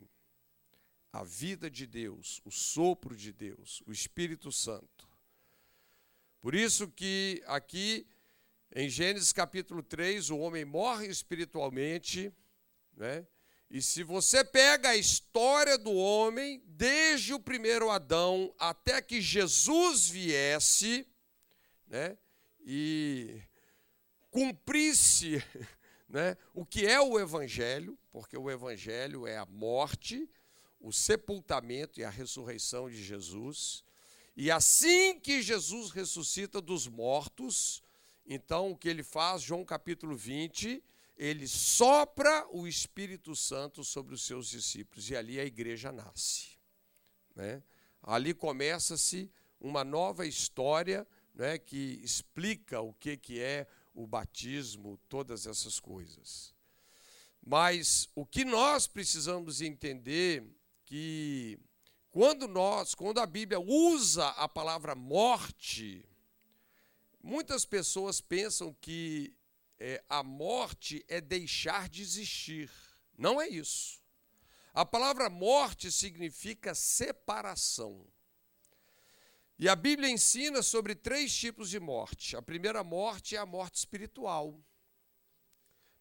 A 1.11 1.23
vida 1.23 1.69
de 1.69 1.85
Deus, 1.85 2.39
o 2.45 2.51
sopro 2.51 3.15
de 3.15 3.33
Deus, 3.33 3.81
o 3.85 3.91
Espírito 3.91 4.51
Santo. 4.51 4.96
Por 6.41 6.55
isso 6.55 6.87
que 6.89 7.43
aqui 7.45 8.07
em 8.75 8.89
Gênesis 8.89 9.33
capítulo 9.33 9.81
3, 9.81 10.29
o 10.29 10.37
homem 10.37 10.65
morre 10.65 11.07
espiritualmente, 11.07 12.33
né? 12.95 13.25
E 13.69 13.81
se 13.81 14.01
você 14.01 14.45
pega 14.45 14.89
a 14.89 14.95
história 14.95 15.77
do 15.77 15.91
homem, 15.91 16.63
desde 16.65 17.33
o 17.33 17.39
primeiro 17.39 17.89
Adão 17.89 18.53
até 18.57 19.01
que 19.01 19.19
Jesus 19.19 20.07
viesse, 20.07 21.05
né? 21.85 22.17
e 22.69 23.41
cumprisse 24.29 25.41
né, 26.07 26.35
o 26.53 26.65
que 26.65 26.85
é 26.85 26.99
o 26.99 27.17
Evangelho, 27.17 27.97
porque 28.11 28.37
o 28.37 28.51
Evangelho 28.51 29.25
é 29.25 29.37
a 29.37 29.45
morte, 29.45 30.29
o 30.77 30.91
sepultamento 30.91 31.99
e 31.99 32.03
a 32.03 32.09
ressurreição 32.09 32.89
de 32.89 33.01
Jesus. 33.01 33.85
E 34.39 34.51
assim 34.51 35.19
que 35.19 35.41
Jesus 35.41 35.89
ressuscita 35.89 36.61
dos 36.61 36.87
mortos, 36.87 37.81
então 38.23 38.69
o 38.69 38.77
que 38.77 38.87
ele 38.87 39.01
faz, 39.01 39.41
João 39.41 39.65
capítulo 39.65 40.15
20, 40.15 40.83
ele 41.17 41.47
sopra 41.47 42.47
o 42.51 42.67
Espírito 42.67 43.35
Santo 43.35 43.83
sobre 43.83 44.13
os 44.13 44.21
seus 44.21 44.47
discípulos 44.47 45.09
e 45.09 45.15
ali 45.15 45.39
a 45.39 45.43
igreja 45.43 45.91
nasce. 45.91 46.49
Né? 47.35 47.63
Ali 48.03 48.31
começa-se 48.31 49.31
uma 49.59 49.83
nova 49.83 50.23
história 50.27 51.07
né, 51.33 51.57
que 51.57 51.99
explica 52.03 52.79
o 52.79 52.93
que, 52.93 53.17
que 53.17 53.41
é 53.41 53.65
o 53.91 54.05
batismo, 54.05 54.99
todas 55.09 55.47
essas 55.47 55.79
coisas. 55.79 56.53
Mas 57.43 58.07
o 58.13 58.23
que 58.23 58.45
nós 58.45 58.85
precisamos 58.85 59.61
entender 59.61 60.43
que 60.85 61.57
quando 62.17 62.47
nós, 62.47 62.95
quando 62.95 63.19
a 63.19 63.27
Bíblia 63.27 63.59
usa 63.59 64.29
a 64.29 64.49
palavra 64.49 64.95
morte, 64.95 66.03
muitas 67.21 67.63
pessoas 67.63 68.19
pensam 68.19 68.75
que 68.81 69.37
é, 69.79 70.03
a 70.09 70.23
morte 70.23 71.05
é 71.07 71.21
deixar 71.21 71.87
de 71.87 72.01
existir. 72.01 72.71
Não 73.15 73.39
é 73.39 73.47
isso. 73.47 74.01
A 74.73 74.83
palavra 74.83 75.29
morte 75.29 75.91
significa 75.91 76.73
separação. 76.73 78.03
E 79.59 79.69
a 79.69 79.75
Bíblia 79.75 80.09
ensina 80.09 80.63
sobre 80.63 80.95
três 80.95 81.31
tipos 81.31 81.69
de 81.69 81.79
morte. 81.79 82.35
A 82.35 82.41
primeira 82.41 82.83
morte 82.83 83.35
é 83.35 83.39
a 83.39 83.45
morte 83.45 83.75
espiritual. 83.75 84.59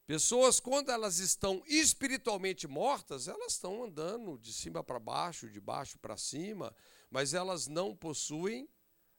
Pessoas, 0.06 0.60
quando 0.60 0.92
elas 0.92 1.18
estão 1.18 1.64
espiritualmente 1.66 2.68
mortas, 2.68 3.26
elas 3.26 3.54
estão 3.54 3.82
andando 3.82 4.38
de 4.38 4.52
cima 4.52 4.84
para 4.84 5.00
baixo, 5.00 5.50
de 5.50 5.60
baixo 5.60 5.98
para 5.98 6.16
cima, 6.16 6.72
mas 7.10 7.34
elas 7.34 7.66
não 7.66 7.92
possuem 7.92 8.68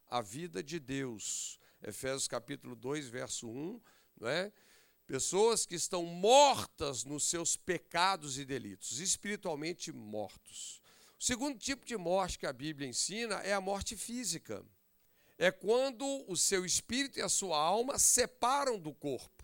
a 0.07 0.21
vida 0.21 0.63
de 0.63 0.79
Deus. 0.79 1.59
Efésios 1.83 2.25
capítulo 2.25 2.73
2, 2.73 3.09
verso 3.09 3.49
1, 3.49 3.81
não 4.17 4.29
é? 4.29 4.49
Pessoas 5.05 5.65
que 5.65 5.75
estão 5.75 6.05
mortas 6.05 7.03
nos 7.03 7.29
seus 7.29 7.57
pecados 7.57 8.39
e 8.39 8.45
delitos, 8.45 9.01
espiritualmente 9.01 9.91
mortos. 9.91 10.81
O 11.19 11.23
segundo 11.23 11.59
tipo 11.59 11.85
de 11.85 11.97
morte 11.97 12.39
que 12.39 12.45
a 12.45 12.53
Bíblia 12.53 12.87
ensina 12.87 13.35
é 13.35 13.53
a 13.53 13.59
morte 13.59 13.97
física. 13.97 14.65
É 15.37 15.51
quando 15.51 16.05
o 16.29 16.37
seu 16.37 16.65
espírito 16.65 17.19
e 17.19 17.21
a 17.21 17.27
sua 17.27 17.57
alma 17.57 17.99
separam 17.99 18.79
do 18.79 18.93
corpo. 18.93 19.36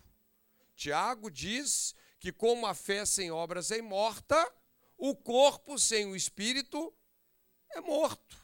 Tiago 0.76 1.30
diz 1.30 1.96
que, 2.20 2.32
como 2.32 2.66
a 2.66 2.74
fé 2.74 3.06
sem 3.06 3.32
obras 3.32 3.72
é 3.72 3.82
morta, 3.82 4.54
o 4.98 5.16
corpo 5.16 5.78
sem 5.78 6.06
o 6.06 6.16
espírito 6.16 6.94
é 7.72 7.82
morto. 7.82 8.38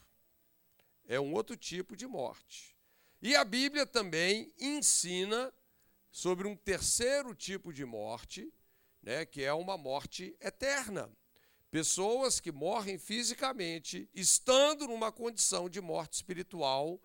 É 1.06 1.20
um 1.20 1.34
outro 1.34 1.56
tipo 1.56 1.96
de 1.96 2.06
morte. 2.06 2.78
E 3.22 3.36
a 3.36 3.44
Bíblia 3.44 3.86
também 3.86 4.54
ensina 4.60 5.54
sobre 6.12 6.48
um 6.48 6.56
terceiro 6.56 7.36
tipo 7.36 7.74
de 7.74 7.86
morte, 7.86 8.52
né, 9.02 9.26
que 9.26 9.44
é 9.44 9.54
uma 9.54 9.78
morte 9.78 10.36
eterna. 10.39 11.10
Pessoas 11.72 12.39
que 12.39 12.52
morrem 12.52 12.98
fisicamente, 12.98 14.10
estando 14.13 14.88
numa 14.88 15.12
condição 15.12 15.70
de 15.70 15.80
morte 15.80 16.13
espiritual, 16.13 17.00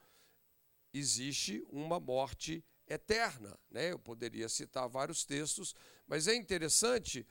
existe 0.92 1.66
uma 1.70 2.00
morte 2.00 2.64
eterna. 2.88 3.58
Né? 3.70 3.92
Eu 3.92 3.98
poderia 3.98 4.48
citar 4.48 4.88
vários 4.88 5.24
textos, 5.24 5.74
mas 6.06 6.28
é 6.28 6.34
interessante, 6.34 7.26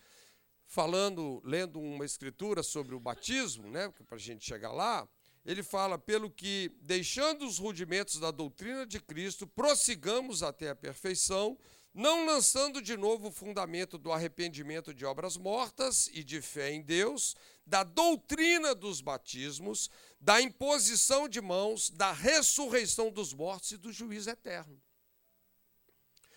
falando, 0.66 1.42
lendo 1.44 1.80
uma 1.80 2.06
escritura 2.06 2.64
sobre 2.64 2.96
o 2.96 3.00
batismo, 3.00 3.70
né, 3.70 3.90
para 4.08 4.16
a 4.16 4.20
gente 4.20 4.46
chegar 4.46 4.72
lá, 4.72 5.08
ele 5.46 5.62
fala: 5.62 5.98
pelo 5.98 6.32
que, 6.32 6.72
deixando 6.82 7.46
os 7.46 7.60
rudimentos 7.60 8.20
da 8.20 8.32
doutrina 8.32 8.86
de 8.86 9.00
Cristo, 9.00 9.46
prossigamos 9.46 10.42
até 10.42 10.70
a 10.70 10.76
perfeição 10.76 11.58
não 11.94 12.26
lançando 12.26 12.82
de 12.82 12.98
novo 12.98 13.28
o 13.28 13.32
fundamento 13.32 14.00
do 14.00 14.12
arrependimento 14.12 14.94
de 14.94 15.06
obras 15.06 15.38
mortas 15.38 16.10
e 16.12 16.24
de 16.24 16.42
fé 16.42 16.72
em 16.72 16.82
Deus, 16.82 17.36
da 17.66 17.84
doutrina 17.84 18.74
dos 18.74 19.00
batismos, 19.00 19.92
da 20.20 20.42
imposição 20.42 21.30
de 21.30 21.40
mãos, 21.40 21.92
da 21.92 22.12
ressurreição 22.12 23.12
dos 23.12 23.32
mortos 23.32 23.72
e 23.72 23.78
do 23.78 23.92
juízo 23.92 24.30
eterno. 24.30 24.82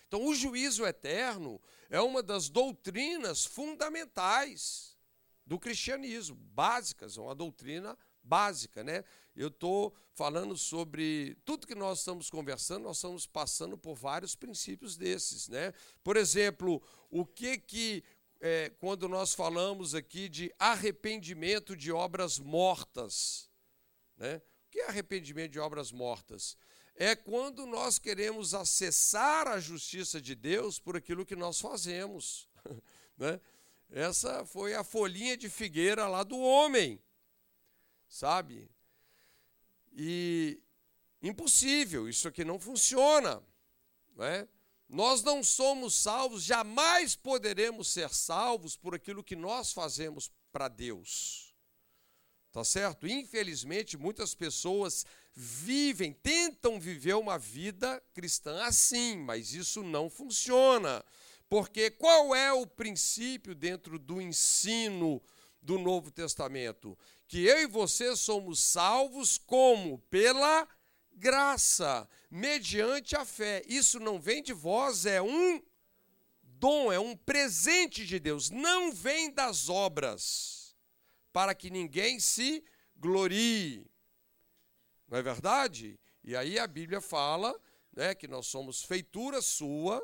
Então, 0.07 0.25
o 0.25 0.35
juízo 0.35 0.87
eterno 0.87 1.61
é 1.91 2.01
uma 2.01 2.23
das 2.23 2.49
doutrinas 2.49 3.45
fundamentais 3.45 4.97
do 5.45 5.59
cristianismo, 5.59 6.37
básicas, 6.37 7.17
é 7.17 7.21
uma 7.21 7.35
doutrina 7.35 7.97
básica, 8.23 8.83
né? 8.83 9.05
Eu 9.35 9.49
estou 9.49 9.95
falando 10.13 10.57
sobre 10.57 11.37
tudo 11.45 11.67
que 11.67 11.75
nós 11.75 12.01
estamos 12.01 12.29
conversando, 12.29 12.85
nós 12.85 12.97
estamos 12.97 13.27
passando 13.27 13.79
por 13.79 13.95
vários 13.95 14.35
princípios 14.35 14.97
desses, 14.97 15.49
né? 15.49 15.73
Por 16.03 16.17
exemplo, 16.17 16.83
o 17.11 17.25
que 17.25 17.59
que 17.59 18.05
é, 18.41 18.71
quando 18.79 19.09
nós 19.09 19.35
falamos 19.35 19.95
aqui 19.95 20.29
de 20.29 20.53
arrependimento 20.59 21.77
de 21.77 21.93
obras 21.93 22.39
mortas, 22.39 23.49
né? 24.17 24.43
Que 24.77 24.83
é 24.83 24.89
arrependimento 24.89 25.53
de 25.53 25.59
obras 25.59 25.91
mortas? 25.91 26.55
É 26.95 27.17
quando 27.17 27.65
nós 27.65 27.99
queremos 27.99 28.53
acessar 28.53 29.49
a 29.49 29.59
justiça 29.59 30.21
de 30.21 30.35
Deus 30.35 30.79
por 30.79 30.99
aquilo 30.99 31.25
que 31.25 31.35
nós 31.35 31.59
fazemos, 31.59 32.47
né? 33.17 33.41
Essa 33.89 34.45
foi 34.45 34.75
a 34.75 34.85
folhinha 34.85 35.35
de 35.35 35.49
figueira 35.49 36.07
lá 36.07 36.23
do 36.23 36.39
homem, 36.39 37.01
sabe? 38.07 38.71
E 39.95 40.61
impossível, 41.23 42.07
isso 42.07 42.29
aqui 42.29 42.45
não 42.45 42.61
funciona. 42.61 43.43
Não 44.15 44.27
é? 44.27 44.47
Nós 44.87 45.23
não 45.23 45.43
somos 45.43 45.95
salvos, 45.95 46.43
jamais 46.43 47.17
poderemos 47.17 47.89
ser 47.89 48.11
salvos 48.11 48.77
por 48.77 48.95
aquilo 48.95 49.25
que 49.25 49.37
nós 49.37 49.73
fazemos 49.73 50.31
para 50.53 50.69
Deus. 50.69 51.46
Tá 52.57 52.65
certo? 52.65 53.07
Infelizmente, 53.07 53.99
muitas 53.99 54.35
pessoas 54.35 55.05
vivem, 55.35 56.15
tentam 56.15 56.81
viver 56.81 57.13
uma 57.13 57.39
vida 57.39 58.03
cristã 58.15 58.65
assim, 58.65 59.15
mas 59.19 59.53
isso 59.53 59.83
não 59.83 60.09
funciona. 60.09 61.05
Porque 61.51 61.91
qual 61.91 62.35
é 62.35 62.51
o 62.55 62.67
princípio 62.67 63.55
dentro 63.55 63.99
do 63.99 64.23
ensino 64.23 65.23
do 65.61 65.79
Novo 65.79 66.11
Testamento? 66.11 66.97
Que 67.29 67.45
eu 67.45 67.61
e 67.61 67.67
você 67.67 68.17
somos 68.17 68.59
salvos 68.61 69.37
como? 69.37 69.99
Pela 70.09 70.67
graça, 71.13 72.09
mediante 72.31 73.15
a 73.15 73.27
fé. 73.27 73.63
Isso 73.67 74.01
não 74.01 74.19
vem 74.19 74.43
de 74.43 74.55
vós, 74.55 75.05
é 75.05 75.21
um 75.21 75.63
dom, 76.43 76.91
é 76.91 76.99
um 76.99 77.15
presente 77.15 78.07
de 78.07 78.19
Deus, 78.19 78.49
não 78.49 78.91
vem 78.93 79.31
das 79.31 79.69
obras, 79.69 80.56
para 81.37 81.55
que 81.55 81.69
ninguém 81.69 82.19
se 82.19 82.65
glorie. 82.97 83.87
Não 85.07 85.19
é 85.19 85.23
verdade? 85.23 86.01
E 86.25 86.35
aí 86.35 86.59
a 86.59 86.67
Bíblia 86.67 86.99
fala 86.99 87.55
né, 87.93 88.15
que 88.15 88.27
nós 88.27 88.47
somos 88.47 88.83
feitura 88.83 89.43
sua, 89.43 90.03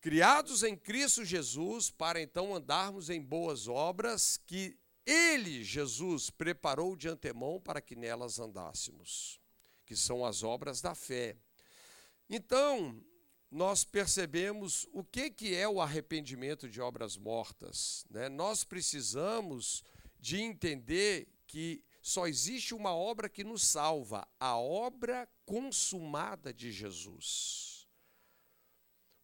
criados 0.00 0.62
em 0.62 0.74
Cristo 0.74 1.22
Jesus, 1.22 1.90
para 1.90 2.18
então 2.18 2.54
andarmos 2.54 3.10
em 3.10 3.20
boas 3.20 3.68
obras 3.68 4.38
que 4.46 4.74
Ele, 5.04 5.62
Jesus, 5.62 6.30
preparou 6.30 6.96
de 6.96 7.06
antemão 7.06 7.60
para 7.60 7.82
que 7.82 7.94
nelas 7.94 8.38
andássemos 8.38 9.38
que 9.84 9.94
são 9.94 10.24
as 10.24 10.42
obras 10.42 10.80
da 10.80 10.94
fé. 10.94 11.36
Então, 12.26 13.04
nós 13.50 13.82
percebemos 13.82 14.86
o 14.92 15.02
que, 15.02 15.28
que 15.28 15.54
é 15.54 15.68
o 15.68 15.80
arrependimento 15.80 16.68
de 16.68 16.80
obras 16.80 17.16
mortas. 17.16 18.04
Né? 18.08 18.28
Nós 18.28 18.62
precisamos 18.62 19.82
de 20.20 20.40
entender 20.40 21.26
que 21.46 21.82
só 22.00 22.26
existe 22.26 22.74
uma 22.74 22.94
obra 22.94 23.28
que 23.28 23.42
nos 23.42 23.62
salva, 23.64 24.26
a 24.38 24.56
obra 24.56 25.28
consumada 25.44 26.54
de 26.54 26.70
Jesus. 26.70 27.88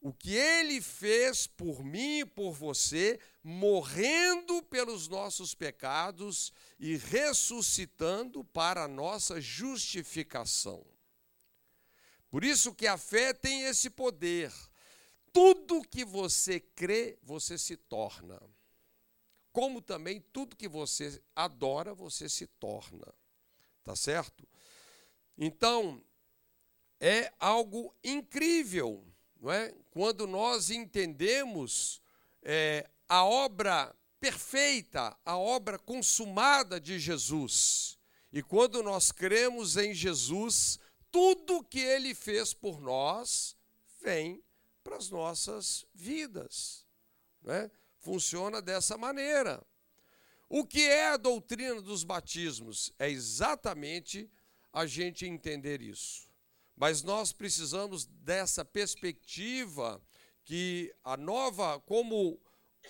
O 0.00 0.12
que 0.12 0.34
ele 0.34 0.80
fez 0.80 1.46
por 1.46 1.84
mim 1.84 2.20
e 2.20 2.26
por 2.26 2.52
você, 2.52 3.18
morrendo 3.42 4.62
pelos 4.64 5.08
nossos 5.08 5.54
pecados 5.54 6.52
e 6.78 6.96
ressuscitando 6.96 8.44
para 8.44 8.84
a 8.84 8.88
nossa 8.88 9.40
justificação. 9.40 10.84
Por 12.36 12.44
isso 12.44 12.74
que 12.74 12.86
a 12.86 12.98
fé 12.98 13.32
tem 13.32 13.62
esse 13.62 13.88
poder. 13.88 14.52
Tudo 15.32 15.80
que 15.80 16.04
você 16.04 16.60
crê, 16.60 17.18
você 17.22 17.56
se 17.56 17.78
torna. 17.78 18.38
Como 19.50 19.80
também 19.80 20.20
tudo 20.34 20.54
que 20.54 20.68
você 20.68 21.18
adora, 21.34 21.94
você 21.94 22.28
se 22.28 22.46
torna. 22.46 23.10
Tá 23.82 23.96
certo? 23.96 24.46
Então, 25.38 26.04
é 27.00 27.32
algo 27.40 27.94
incrível, 28.04 29.02
não 29.40 29.50
é? 29.50 29.74
Quando 29.90 30.26
nós 30.26 30.68
entendemos 30.68 32.02
é, 32.42 32.86
a 33.08 33.24
obra 33.24 33.96
perfeita, 34.20 35.16
a 35.24 35.38
obra 35.38 35.78
consumada 35.78 36.78
de 36.78 36.98
Jesus. 36.98 37.98
E 38.30 38.42
quando 38.42 38.82
nós 38.82 39.10
cremos 39.10 39.78
em 39.78 39.94
Jesus, 39.94 40.78
tudo 41.16 41.64
que 41.64 41.80
ele 41.80 42.14
fez 42.14 42.52
por 42.52 42.78
nós 42.78 43.56
vem 44.02 44.44
para 44.84 44.98
as 44.98 45.08
nossas 45.08 45.86
vidas. 45.94 46.86
Né? 47.40 47.70
Funciona 47.96 48.60
dessa 48.60 48.98
maneira. 48.98 49.66
O 50.46 50.62
que 50.62 50.82
é 50.82 51.06
a 51.06 51.16
doutrina 51.16 51.80
dos 51.80 52.04
batismos? 52.04 52.92
É 52.98 53.08
exatamente 53.08 54.30
a 54.70 54.84
gente 54.84 55.24
entender 55.24 55.80
isso. 55.80 56.28
Mas 56.76 57.02
nós 57.02 57.32
precisamos 57.32 58.04
dessa 58.04 58.62
perspectiva 58.62 60.02
que 60.44 60.94
a 61.02 61.16
nova, 61.16 61.80
como 61.80 62.38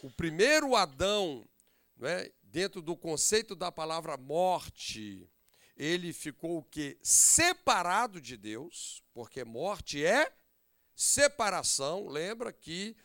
o 0.02 0.10
primeiro 0.10 0.74
Adão, 0.74 1.48
né, 1.96 2.28
dentro 2.42 2.82
do 2.82 2.96
conceito 2.96 3.54
da 3.54 3.70
palavra 3.70 4.16
morte, 4.16 5.30
ele 5.76 6.12
ficou 6.12 6.58
o 6.58 6.62
que? 6.62 6.98
Separado 7.02 8.20
de 8.20 8.36
Deus, 8.36 9.02
porque 9.12 9.44
morte 9.44 10.04
é 10.04 10.32
separação. 10.94 12.08
Lembra 12.08 12.52
que 12.52 12.96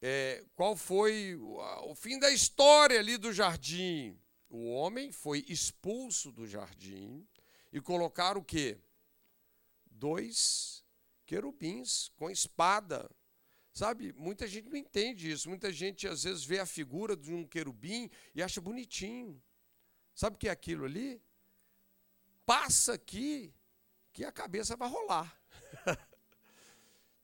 é, 0.00 0.44
qual 0.54 0.76
foi 0.76 1.34
o, 1.36 1.58
o 1.90 1.94
fim 1.94 2.18
da 2.18 2.30
história 2.30 2.98
ali 2.98 3.16
do 3.16 3.32
jardim? 3.32 4.18
O 4.48 4.70
homem 4.70 5.10
foi 5.10 5.44
expulso 5.48 6.30
do 6.30 6.46
jardim 6.46 7.26
e 7.72 7.80
colocaram 7.80 8.40
o 8.40 8.44
quê? 8.44 8.78
Dois 9.90 10.84
querubins 11.26 12.10
com 12.16 12.30
espada 12.30 13.10
Sabe, 13.72 14.12
muita 14.12 14.46
gente 14.46 14.68
não 14.68 14.76
entende 14.76 15.30
isso. 15.30 15.48
Muita 15.48 15.72
gente 15.72 16.06
às 16.06 16.24
vezes 16.24 16.44
vê 16.44 16.58
a 16.58 16.66
figura 16.66 17.16
de 17.16 17.32
um 17.32 17.46
querubim 17.46 18.10
e 18.34 18.42
acha 18.42 18.60
bonitinho. 18.60 19.42
Sabe 20.14 20.36
o 20.36 20.38
que 20.38 20.48
é 20.48 20.50
aquilo 20.50 20.84
ali? 20.84 21.22
Passa 22.44 22.94
aqui 22.94 23.54
que 24.12 24.24
a 24.24 24.32
cabeça 24.32 24.76
vai 24.76 24.88
rolar. 24.88 25.40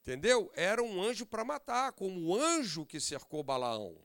Entendeu? 0.01 0.51
Era 0.55 0.83
um 0.83 1.03
anjo 1.03 1.27
para 1.27 1.45
matar, 1.45 1.93
como 1.93 2.21
o 2.23 2.37
anjo 2.37 2.87
que 2.87 2.99
cercou 2.99 3.43
Balaão. 3.43 4.01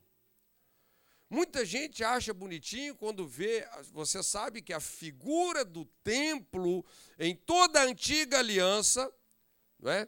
Muita 1.30 1.66
gente 1.66 2.04
acha 2.04 2.34
bonitinho 2.34 2.96
quando 2.96 3.26
vê, 3.26 3.68
você 3.92 4.22
sabe 4.22 4.62
que 4.62 4.74
a 4.74 4.80
figura 4.80 5.66
do 5.66 5.86
templo 6.04 6.86
em 7.18 7.36
toda 7.36 7.80
a 7.80 7.86
antiga 7.86 8.38
aliança, 8.38 9.12
não 9.80 9.92
é? 9.92 10.08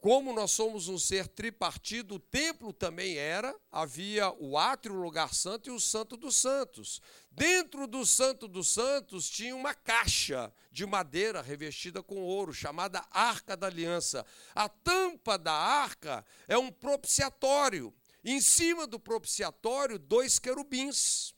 Como 0.00 0.32
nós 0.32 0.52
somos 0.52 0.88
um 0.88 0.98
ser 0.98 1.28
tripartido, 1.28 2.14
o 2.14 2.18
templo 2.18 2.72
também 2.72 3.18
era, 3.18 3.54
havia 3.70 4.32
o 4.32 4.56
átrio, 4.56 4.94
o 4.94 5.02
lugar 5.02 5.34
santo 5.34 5.68
e 5.68 5.70
o 5.70 5.78
santo 5.78 6.16
dos 6.16 6.36
santos. 6.36 7.02
Dentro 7.30 7.86
do 7.86 8.06
santo 8.06 8.48
dos 8.48 8.72
santos 8.72 9.28
tinha 9.28 9.54
uma 9.54 9.74
caixa 9.74 10.50
de 10.72 10.86
madeira 10.86 11.42
revestida 11.42 12.02
com 12.02 12.22
ouro, 12.22 12.50
chamada 12.54 13.06
Arca 13.10 13.54
da 13.54 13.66
Aliança. 13.66 14.24
A 14.54 14.70
tampa 14.70 15.36
da 15.36 15.52
arca 15.52 16.24
é 16.48 16.56
um 16.56 16.72
propiciatório. 16.72 17.92
Em 18.24 18.40
cima 18.40 18.86
do 18.86 18.98
propiciatório, 18.98 19.98
dois 19.98 20.38
querubins. 20.38 21.34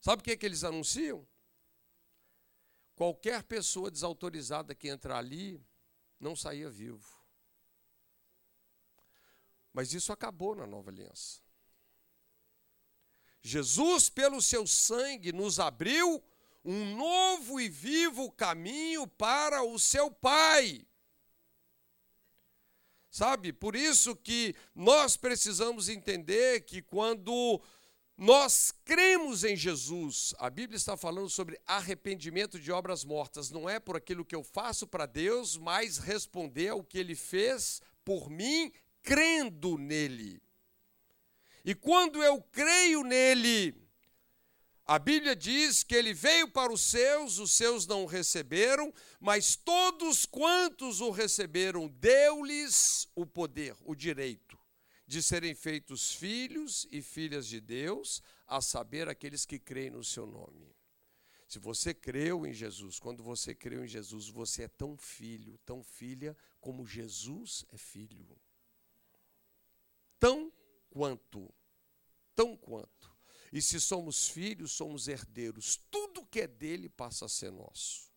Sabe 0.00 0.20
o 0.20 0.24
que, 0.24 0.30
é 0.30 0.36
que 0.38 0.46
eles 0.46 0.64
anunciam? 0.64 1.26
Qualquer 2.96 3.42
pessoa 3.42 3.90
desautorizada 3.90 4.74
que 4.74 4.88
entrar 4.88 5.18
ali 5.18 5.60
não 6.18 6.34
saía 6.34 6.70
vivo. 6.70 7.18
Mas 9.72 9.92
isso 9.92 10.12
acabou 10.12 10.54
na 10.54 10.66
nova 10.66 10.90
aliança. 10.90 11.40
Jesus, 13.40 14.10
pelo 14.10 14.42
seu 14.42 14.66
sangue, 14.66 15.32
nos 15.32 15.60
abriu 15.60 16.22
um 16.64 16.96
novo 16.96 17.60
e 17.60 17.68
vivo 17.68 18.30
caminho 18.32 19.06
para 19.06 19.62
o 19.62 19.78
seu 19.78 20.10
Pai. 20.10 20.86
Sabe, 23.10 23.52
por 23.52 23.74
isso 23.74 24.14
que 24.14 24.54
nós 24.74 25.16
precisamos 25.16 25.88
entender 25.88 26.60
que 26.62 26.82
quando 26.82 27.60
nós 28.18 28.74
cremos 28.84 29.44
em 29.44 29.54
Jesus. 29.54 30.34
A 30.40 30.50
Bíblia 30.50 30.76
está 30.76 30.96
falando 30.96 31.30
sobre 31.30 31.56
arrependimento 31.64 32.58
de 32.58 32.72
obras 32.72 33.04
mortas. 33.04 33.48
Não 33.48 33.70
é 33.70 33.78
por 33.78 33.94
aquilo 33.94 34.24
que 34.24 34.34
eu 34.34 34.42
faço 34.42 34.88
para 34.88 35.06
Deus, 35.06 35.56
mas 35.56 35.98
responder 35.98 36.70
ao 36.70 36.82
que 36.82 36.98
ele 36.98 37.14
fez 37.14 37.80
por 38.04 38.28
mim, 38.28 38.72
crendo 39.04 39.78
nele. 39.78 40.42
E 41.64 41.76
quando 41.76 42.20
eu 42.20 42.42
creio 42.42 43.04
nele, 43.04 43.72
a 44.84 44.98
Bíblia 44.98 45.36
diz 45.36 45.84
que 45.84 45.94
ele 45.94 46.12
veio 46.12 46.48
para 46.48 46.72
os 46.72 46.80
seus, 46.80 47.38
os 47.38 47.52
seus 47.52 47.86
não 47.86 48.02
o 48.02 48.06
receberam, 48.06 48.92
mas 49.20 49.54
todos 49.54 50.26
quantos 50.26 51.00
o 51.00 51.12
receberam, 51.12 51.86
deu-lhes 51.86 53.06
o 53.14 53.24
poder, 53.24 53.76
o 53.84 53.94
direito 53.94 54.57
de 55.08 55.22
serem 55.22 55.54
feitos 55.54 56.12
filhos 56.12 56.86
e 56.92 57.00
filhas 57.00 57.46
de 57.46 57.62
Deus, 57.62 58.22
a 58.46 58.60
saber, 58.60 59.08
aqueles 59.08 59.46
que 59.46 59.58
creem 59.58 59.88
no 59.88 60.04
seu 60.04 60.26
nome. 60.26 60.76
Se 61.48 61.58
você 61.58 61.94
creu 61.94 62.46
em 62.46 62.52
Jesus, 62.52 62.98
quando 62.98 63.22
você 63.22 63.54
creu 63.54 63.82
em 63.82 63.88
Jesus, 63.88 64.28
você 64.28 64.64
é 64.64 64.68
tão 64.68 64.98
filho, 64.98 65.56
tão 65.64 65.82
filha, 65.82 66.36
como 66.60 66.86
Jesus 66.86 67.64
é 67.70 67.78
filho. 67.78 68.38
Tão 70.20 70.52
quanto, 70.90 71.50
tão 72.34 72.54
quanto. 72.54 73.16
E 73.50 73.62
se 73.62 73.80
somos 73.80 74.28
filhos, 74.28 74.72
somos 74.72 75.08
herdeiros. 75.08 75.80
Tudo 75.90 76.26
que 76.26 76.42
é 76.42 76.46
dele 76.46 76.90
passa 76.90 77.24
a 77.24 77.30
ser 77.30 77.50
nosso. 77.50 78.12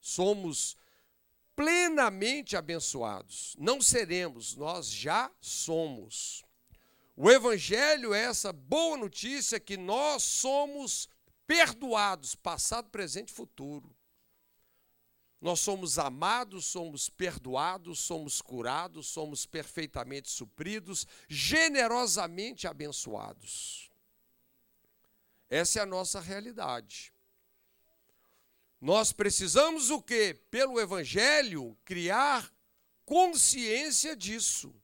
Somos 0.00 0.76
plenamente 1.62 2.56
abençoados. 2.56 3.54
Não 3.56 3.80
seremos, 3.80 4.56
nós 4.56 4.88
já 4.88 5.30
somos. 5.40 6.42
O 7.16 7.30
Evangelho 7.30 8.12
é 8.12 8.24
essa 8.24 8.52
boa 8.52 8.96
notícia 8.96 9.60
que 9.60 9.76
nós 9.76 10.24
somos 10.24 11.08
perdoados, 11.46 12.34
passado, 12.34 12.90
presente 12.90 13.28
e 13.28 13.34
futuro. 13.34 13.94
nós 15.40 15.58
somos 15.60 15.98
amados, 15.98 16.66
somos 16.66 17.08
perdoados, 17.08 17.98
somos 17.98 18.40
curados, 18.40 19.08
somos 19.08 19.44
perfeitamente 19.44 20.30
supridos, 20.30 21.06
generosamente 21.28 22.66
abençoados. 22.66 23.90
Essa 25.50 25.80
é 25.80 25.82
a 25.82 25.86
nossa 25.86 26.20
realidade. 26.20 27.12
Nós 28.82 29.12
precisamos 29.12 29.90
o 29.90 30.02
quê? 30.02 30.34
Pelo 30.50 30.80
Evangelho, 30.80 31.78
criar 31.84 32.52
consciência 33.04 34.16
disso. 34.16 34.74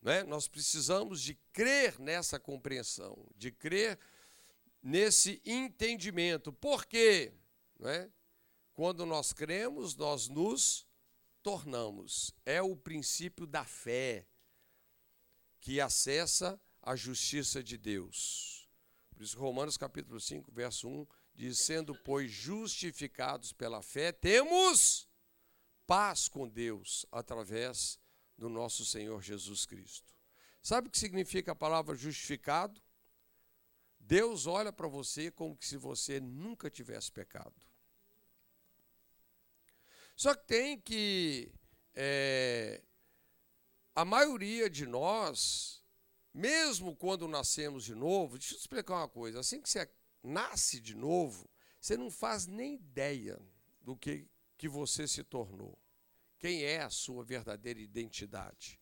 Né? 0.00 0.22
Nós 0.22 0.48
precisamos 0.48 1.20
de 1.20 1.34
crer 1.52 2.00
nessa 2.00 2.40
compreensão, 2.40 3.28
de 3.36 3.52
crer 3.52 3.98
nesse 4.82 5.42
entendimento. 5.44 6.50
Por 6.50 6.86
quê? 6.86 7.34
Né? 7.78 8.10
Quando 8.72 9.04
nós 9.04 9.34
cremos, 9.34 9.94
nós 9.94 10.28
nos 10.28 10.86
tornamos. 11.42 12.34
É 12.46 12.62
o 12.62 12.74
princípio 12.74 13.46
da 13.46 13.66
fé 13.66 14.26
que 15.60 15.78
acessa 15.78 16.58
a 16.80 16.96
justiça 16.96 17.62
de 17.62 17.76
Deus. 17.76 18.66
Por 19.10 19.22
isso, 19.22 19.38
Romanos 19.38 19.76
capítulo 19.76 20.18
5, 20.18 20.50
verso 20.50 20.88
1 20.88 21.06
diz: 21.34 21.58
Sendo, 21.58 21.94
pois, 21.94 22.30
justificados 22.30 23.52
pela 23.52 23.82
fé, 23.82 24.12
temos 24.12 25.08
paz 25.86 26.28
com 26.28 26.48
Deus 26.48 27.06
através 27.10 27.98
do 28.36 28.48
nosso 28.48 28.84
Senhor 28.84 29.22
Jesus 29.22 29.66
Cristo. 29.66 30.12
Sabe 30.62 30.88
o 30.88 30.90
que 30.90 30.98
significa 30.98 31.52
a 31.52 31.56
palavra 31.56 31.94
justificado? 31.96 32.80
Deus 33.98 34.46
olha 34.46 34.72
para 34.72 34.88
você 34.88 35.30
como 35.30 35.56
se 35.60 35.76
você 35.76 36.20
nunca 36.20 36.70
tivesse 36.70 37.10
pecado. 37.10 37.54
Só 40.16 40.34
que 40.34 40.46
tem 40.46 40.80
que. 40.80 41.52
É, 41.94 42.82
a 43.94 44.04
maioria 44.04 44.70
de 44.70 44.86
nós 44.86 45.82
mesmo 46.32 46.96
quando 46.96 47.28
nascemos 47.28 47.84
de 47.84 47.94
novo, 47.94 48.38
deixa 48.38 48.54
eu 48.54 48.58
explicar 48.58 48.96
uma 48.96 49.08
coisa: 49.08 49.40
assim 49.40 49.60
que 49.60 49.68
você 49.68 49.80
nasce 50.22 50.80
de 50.80 50.94
novo, 50.94 51.50
você 51.80 51.96
não 51.96 52.10
faz 52.10 52.46
nem 52.46 52.74
ideia 52.74 53.40
do 53.80 53.96
que, 53.96 54.28
que 54.56 54.68
você 54.68 55.08
se 55.08 55.24
tornou, 55.24 55.78
quem 56.38 56.62
é 56.62 56.82
a 56.82 56.90
sua 56.90 57.24
verdadeira 57.24 57.80
identidade. 57.80 58.78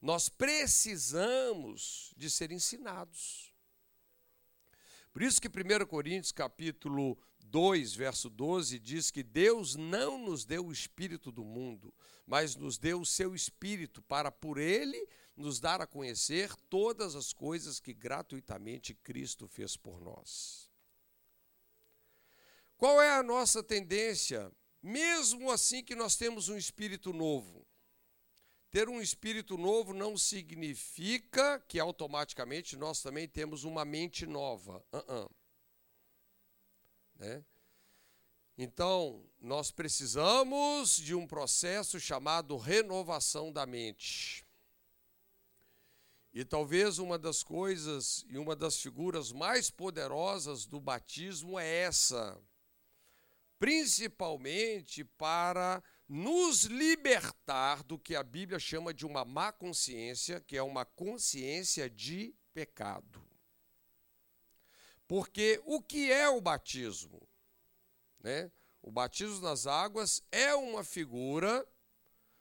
Nós 0.00 0.28
precisamos 0.28 2.12
de 2.16 2.28
ser 2.28 2.50
ensinados. 2.50 3.54
Por 5.12 5.22
isso 5.22 5.40
que 5.40 5.48
1 5.48 5.86
Coríntios 5.86 6.32
capítulo 6.32 7.18
2, 7.44 7.94
verso 7.94 8.30
12 8.30 8.78
diz 8.78 9.10
que 9.10 9.22
Deus 9.22 9.76
não 9.76 10.18
nos 10.18 10.44
deu 10.44 10.66
o 10.66 10.72
espírito 10.72 11.30
do 11.30 11.44
mundo, 11.44 11.94
mas 12.26 12.56
nos 12.56 12.78
deu 12.78 13.00
o 13.00 13.06
seu 13.06 13.34
espírito 13.34 14.02
para 14.02 14.32
por 14.32 14.58
ele 14.58 15.06
nos 15.36 15.60
dar 15.60 15.80
a 15.80 15.86
conhecer 15.86 16.54
todas 16.68 17.14
as 17.14 17.32
coisas 17.32 17.78
que 17.78 17.92
gratuitamente 17.92 18.94
Cristo 18.94 19.46
fez 19.46 19.76
por 19.76 20.00
nós. 20.00 20.71
Qual 22.82 23.00
é 23.00 23.10
a 23.10 23.22
nossa 23.22 23.62
tendência, 23.62 24.50
mesmo 24.82 25.52
assim 25.52 25.84
que 25.84 25.94
nós 25.94 26.16
temos 26.16 26.48
um 26.48 26.56
espírito 26.56 27.12
novo? 27.12 27.64
Ter 28.72 28.88
um 28.88 29.00
espírito 29.00 29.56
novo 29.56 29.94
não 29.94 30.18
significa 30.18 31.60
que 31.68 31.78
automaticamente 31.78 32.76
nós 32.76 33.00
também 33.00 33.28
temos 33.28 33.62
uma 33.62 33.84
mente 33.84 34.26
nova. 34.26 34.84
Uh 34.92 34.98
-uh. 34.98 35.30
Né? 37.14 37.44
Então, 38.58 39.30
nós 39.38 39.70
precisamos 39.70 40.96
de 40.96 41.14
um 41.14 41.24
processo 41.24 42.00
chamado 42.00 42.56
renovação 42.56 43.52
da 43.52 43.64
mente. 43.64 44.44
E 46.32 46.44
talvez 46.44 46.98
uma 46.98 47.16
das 47.16 47.44
coisas 47.44 48.24
e 48.28 48.36
uma 48.36 48.56
das 48.56 48.76
figuras 48.76 49.30
mais 49.30 49.70
poderosas 49.70 50.66
do 50.66 50.80
batismo 50.80 51.60
é 51.60 51.82
essa, 51.82 52.42
principalmente 53.62 55.04
para 55.04 55.80
nos 56.08 56.64
libertar 56.64 57.84
do 57.84 57.96
que 57.96 58.16
a 58.16 58.22
Bíblia 58.24 58.58
chama 58.58 58.92
de 58.92 59.06
uma 59.06 59.24
má 59.24 59.52
consciência, 59.52 60.40
que 60.40 60.56
é 60.56 60.62
uma 60.64 60.84
consciência 60.84 61.88
de 61.88 62.34
pecado. 62.52 63.24
Porque 65.06 65.62
o 65.64 65.80
que 65.80 66.10
é 66.10 66.28
o 66.28 66.40
batismo? 66.40 67.22
Né? 68.18 68.50
O 68.82 68.90
batismo 68.90 69.40
nas 69.42 69.64
águas 69.68 70.24
é 70.32 70.52
uma 70.56 70.82
figura 70.82 71.64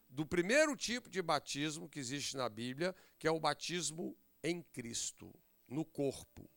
do 0.09 0.25
primeiro 0.25 0.75
tipo 0.75 1.07
de 1.07 1.21
batismo 1.21 1.87
que 1.87 1.99
existe 1.99 2.35
na 2.35 2.49
Bíblia, 2.49 2.95
que 3.19 3.27
é 3.27 3.31
o 3.31 3.39
batismo 3.39 4.17
em 4.41 4.63
Cristo, 4.63 5.31
no 5.67 5.85
corpo. 5.85 6.49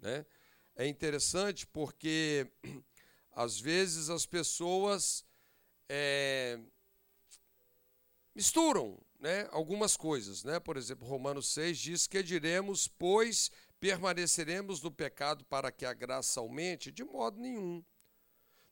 Né? 0.00 0.26
É 0.74 0.88
interessante 0.88 1.68
porque, 1.68 2.50
às 3.38 3.60
vezes, 3.60 4.10
as 4.10 4.26
pessoas 4.26 5.24
é, 5.88 6.58
misturam 8.34 9.00
né, 9.20 9.48
algumas 9.52 9.96
coisas. 9.96 10.42
Né? 10.42 10.58
Por 10.58 10.76
exemplo, 10.76 11.06
Romanos 11.06 11.46
6 11.52 11.78
diz 11.78 12.06
que 12.08 12.20
diremos, 12.20 12.88
pois 12.88 13.48
permaneceremos 13.78 14.82
no 14.82 14.90
pecado 14.90 15.44
para 15.44 15.70
que 15.70 15.86
a 15.86 15.92
graça 15.94 16.40
aumente? 16.40 16.90
De 16.90 17.04
modo 17.04 17.38
nenhum. 17.38 17.84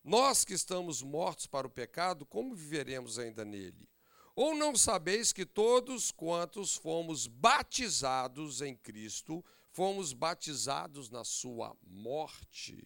Nós 0.02 0.44
que 0.44 0.54
estamos 0.54 1.00
mortos 1.00 1.46
para 1.46 1.68
o 1.68 1.70
pecado, 1.70 2.26
como 2.26 2.52
viveremos 2.52 3.20
ainda 3.20 3.44
nele? 3.44 3.88
Ou 4.34 4.52
não 4.52 4.74
sabeis 4.74 5.32
que 5.32 5.46
todos 5.46 6.10
quantos 6.10 6.74
fomos 6.74 7.28
batizados 7.28 8.60
em 8.60 8.74
Cristo, 8.74 9.44
fomos 9.70 10.12
batizados 10.12 11.08
na 11.08 11.22
sua 11.22 11.76
morte? 11.86 12.84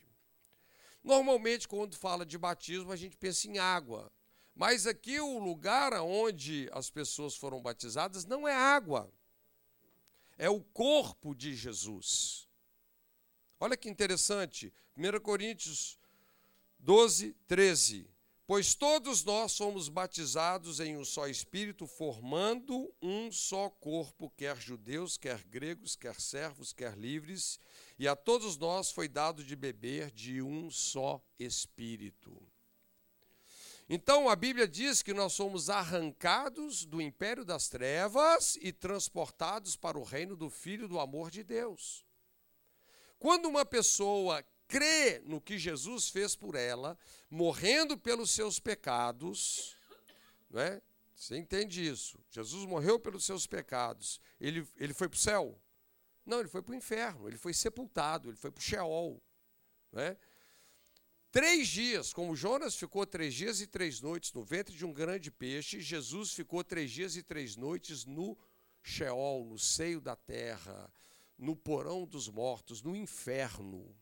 Normalmente, 1.03 1.67
quando 1.67 1.97
fala 1.97 2.27
de 2.27 2.37
batismo, 2.37 2.93
a 2.93 2.97
gente 2.97 3.17
pensa 3.17 3.49
em 3.49 3.59
água. 3.59 4.13
Mas 4.55 4.87
aqui 4.87 5.19
o 5.21 5.39
lugar 5.39 5.93
onde 5.95 6.69
as 6.73 6.91
pessoas 6.91 7.37
foram 7.37 7.63
batizadas 7.63 8.25
não 8.25 8.47
é 8.47 8.55
água, 8.55 9.11
é 10.37 10.51
o 10.51 10.61
corpo 10.61 11.35
de 11.35 11.55
Jesus. 11.55 12.49
Olha 13.59 13.77
que 13.77 13.89
interessante, 13.89 14.73
1 14.97 15.21
Coríntios 15.21 15.99
12, 16.79 17.35
13. 17.47 18.11
Pois 18.51 18.75
todos 18.75 19.23
nós 19.23 19.53
somos 19.53 19.89
batizados 19.89 20.81
em 20.81 20.97
um 20.97 21.05
só 21.05 21.29
Espírito, 21.29 21.87
formando 21.87 22.93
um 23.01 23.31
só 23.31 23.71
corpo, 23.71 24.29
quer 24.37 24.57
judeus, 24.57 25.17
quer 25.17 25.45
gregos, 25.45 25.95
quer 25.95 26.21
servos, 26.21 26.73
quer 26.73 26.99
livres, 26.99 27.61
e 27.97 28.09
a 28.09 28.17
todos 28.17 28.57
nós 28.57 28.91
foi 28.91 29.07
dado 29.07 29.45
de 29.45 29.55
beber 29.55 30.11
de 30.11 30.43
um 30.43 30.69
só 30.69 31.23
Espírito. 31.39 32.37
Então 33.89 34.29
a 34.29 34.35
Bíblia 34.35 34.67
diz 34.67 35.01
que 35.01 35.15
nós 35.15 35.33
somos 35.33 35.71
arrancados 35.71 36.85
do 36.85 37.01
império 37.01 37.45
das 37.45 37.69
trevas 37.69 38.59
e 38.61 38.73
transportados 38.73 39.77
para 39.77 39.97
o 39.97 40.03
reino 40.03 40.35
do 40.35 40.51
Filho 40.51 40.89
do 40.89 40.99
amor 40.99 41.31
de 41.31 41.45
Deus. 41.45 42.05
Quando 43.17 43.47
uma 43.47 43.65
pessoa 43.65 44.45
crê 44.71 45.19
no 45.25 45.41
que 45.41 45.59
Jesus 45.59 46.09
fez 46.09 46.37
por 46.37 46.55
ela, 46.55 46.97
morrendo 47.29 47.99
pelos 47.99 48.31
seus 48.31 48.61
pecados, 48.61 49.77
não 50.49 50.61
é? 50.61 50.81
Você 51.17 51.37
entende 51.37 51.87
isso? 51.87 52.19
Jesus 52.31 52.65
morreu 52.65 52.99
pelos 52.99 53.25
seus 53.25 53.47
pecados. 53.47 54.21
Ele, 54.41 54.67
ele 54.77 54.95
foi 54.95 55.09
para 55.09 55.17
o 55.17 55.21
céu? 55.21 55.61
Não, 56.25 56.39
ele 56.41 56.49
foi 56.49 56.63
para 56.63 56.73
o 56.73 56.77
inferno. 56.77 57.29
Ele 57.29 57.37
foi 57.37 57.53
sepultado. 57.53 58.31
Ele 58.31 58.39
foi 58.39 58.51
para 58.51 58.59
o 58.59 58.63
Sheol. 58.63 59.23
Não 59.93 60.01
é? 60.01 60.17
Três 61.31 61.69
dias, 61.69 62.13
como 62.13 62.35
Jonas 62.35 62.75
ficou 62.75 63.05
três 63.07 63.35
dias 63.35 63.61
e 63.61 63.67
três 63.67 64.01
noites 64.01 64.33
no 64.33 64.43
ventre 64.43 64.75
de 64.75 64.85
um 64.87 64.93
grande 64.93 65.31
peixe, 65.31 65.81
Jesus 65.81 66.33
ficou 66.33 66.65
três 66.65 66.91
dias 66.91 67.17
e 67.17 67.23
três 67.23 67.55
noites 67.55 68.05
no 68.07 68.37
Sheol, 68.83 69.45
no 69.45 69.59
seio 69.59 70.01
da 70.01 70.17
terra, 70.17 70.91
no 71.37 71.55
porão 71.55 72.07
dos 72.07 72.29
mortos, 72.29 72.83
no 72.83 72.97
inferno. 72.97 73.95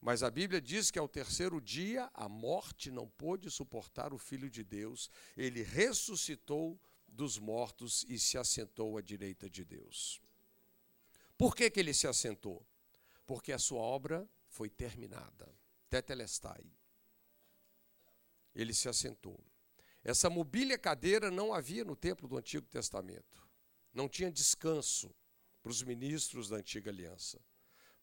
Mas 0.00 0.22
a 0.22 0.30
Bíblia 0.30 0.60
diz 0.60 0.90
que 0.90 0.98
ao 0.98 1.08
terceiro 1.08 1.60
dia 1.60 2.08
a 2.14 2.28
morte 2.28 2.90
não 2.90 3.08
pôde 3.08 3.50
suportar 3.50 4.12
o 4.12 4.18
Filho 4.18 4.48
de 4.48 4.62
Deus, 4.62 5.10
ele 5.36 5.62
ressuscitou 5.62 6.80
dos 7.06 7.38
mortos 7.38 8.04
e 8.08 8.18
se 8.18 8.38
assentou 8.38 8.96
à 8.96 9.02
direita 9.02 9.50
de 9.50 9.64
Deus. 9.64 10.22
Por 11.36 11.54
que, 11.54 11.70
que 11.70 11.80
ele 11.80 11.92
se 11.92 12.06
assentou? 12.06 12.64
Porque 13.26 13.52
a 13.52 13.58
sua 13.58 13.80
obra 13.80 14.28
foi 14.48 14.68
terminada. 14.68 15.52
Tetelestai. 15.90 16.64
Ele 18.54 18.74
se 18.74 18.88
assentou. 18.88 19.40
Essa 20.04 20.30
mobília 20.30 20.78
cadeira 20.78 21.30
não 21.30 21.52
havia 21.52 21.84
no 21.84 21.96
templo 21.96 22.28
do 22.28 22.36
Antigo 22.36 22.66
Testamento. 22.66 23.46
Não 23.92 24.08
tinha 24.08 24.30
descanso 24.30 25.14
para 25.62 25.70
os 25.70 25.82
ministros 25.82 26.48
da 26.48 26.56
antiga 26.56 26.90
aliança. 26.90 27.40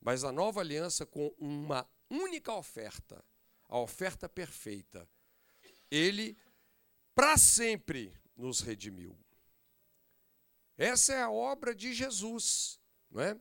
Mas 0.05 0.23
a 0.23 0.31
nova 0.31 0.59
aliança, 0.61 1.03
com 1.03 1.33
uma 1.39 1.89
única 2.11 2.53
oferta, 2.53 3.25
a 3.67 3.79
oferta 3.79 4.29
perfeita, 4.29 5.09
ele 5.89 6.37
para 7.15 7.35
sempre 7.39 8.13
nos 8.37 8.59
redimiu. 8.59 9.17
Essa 10.77 11.13
é 11.15 11.23
a 11.23 11.31
obra 11.31 11.73
de 11.73 11.91
Jesus, 11.91 12.79
não 13.09 13.19
é? 13.19 13.35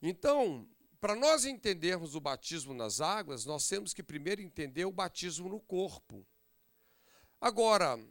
Então, 0.00 0.66
para 0.98 1.14
nós 1.14 1.44
entendermos 1.44 2.14
o 2.14 2.20
batismo 2.20 2.72
nas 2.72 3.02
águas, 3.02 3.44
nós 3.44 3.68
temos 3.68 3.92
que 3.92 4.02
primeiro 4.02 4.40
entender 4.40 4.86
o 4.86 4.92
batismo 4.92 5.46
no 5.46 5.60
corpo. 5.60 6.26
Agora, 7.38 8.02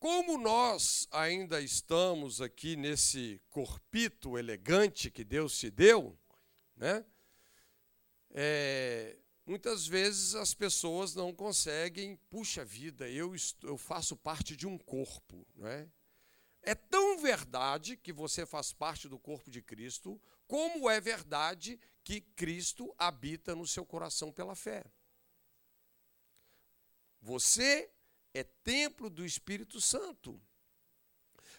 como 0.00 0.36
nós 0.36 1.06
ainda 1.12 1.60
estamos 1.60 2.40
aqui 2.40 2.74
nesse 2.74 3.40
corpito 3.50 4.36
elegante 4.36 5.12
que 5.12 5.22
Deus 5.22 5.56
te 5.56 5.70
deu, 5.70 6.18
né? 6.78 7.04
É, 8.30 9.18
muitas 9.44 9.86
vezes 9.86 10.34
as 10.34 10.54
pessoas 10.54 11.14
não 11.14 11.34
conseguem, 11.34 12.16
puxa 12.30 12.64
vida, 12.64 13.08
eu, 13.08 13.34
eu 13.62 13.76
faço 13.76 14.16
parte 14.16 14.56
de 14.56 14.66
um 14.66 14.78
corpo, 14.78 15.46
né? 15.54 15.90
É 16.62 16.74
tão 16.74 17.18
verdade 17.18 17.96
que 17.96 18.12
você 18.12 18.44
faz 18.44 18.72
parte 18.72 19.08
do 19.08 19.18
corpo 19.18 19.50
de 19.50 19.62
Cristo, 19.62 20.20
como 20.46 20.90
é 20.90 21.00
verdade 21.00 21.80
que 22.04 22.20
Cristo 22.20 22.94
habita 22.98 23.54
no 23.54 23.66
seu 23.66 23.86
coração 23.86 24.32
pela 24.32 24.54
fé. 24.54 24.84
Você 27.20 27.90
é 28.34 28.44
templo 28.44 29.08
do 29.08 29.24
Espírito 29.24 29.80
Santo. 29.80 30.40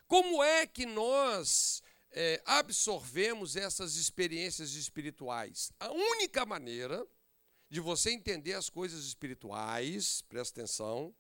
Como 0.08 0.44
é 0.44 0.66
que 0.66 0.86
nós 0.86 1.84
é, 2.12 2.42
absorvemos 2.46 3.56
essas 3.56 3.96
experiências 3.96 4.74
espirituais? 4.74 5.72
A 5.80 5.92
única 5.92 6.46
maneira 6.46 7.06
de 7.70 7.80
você 7.80 8.12
entender 8.12 8.54
as 8.54 8.70
coisas 8.70 9.06
espirituais, 9.06 10.22
presta 10.24 10.62
atenção, 10.62 11.16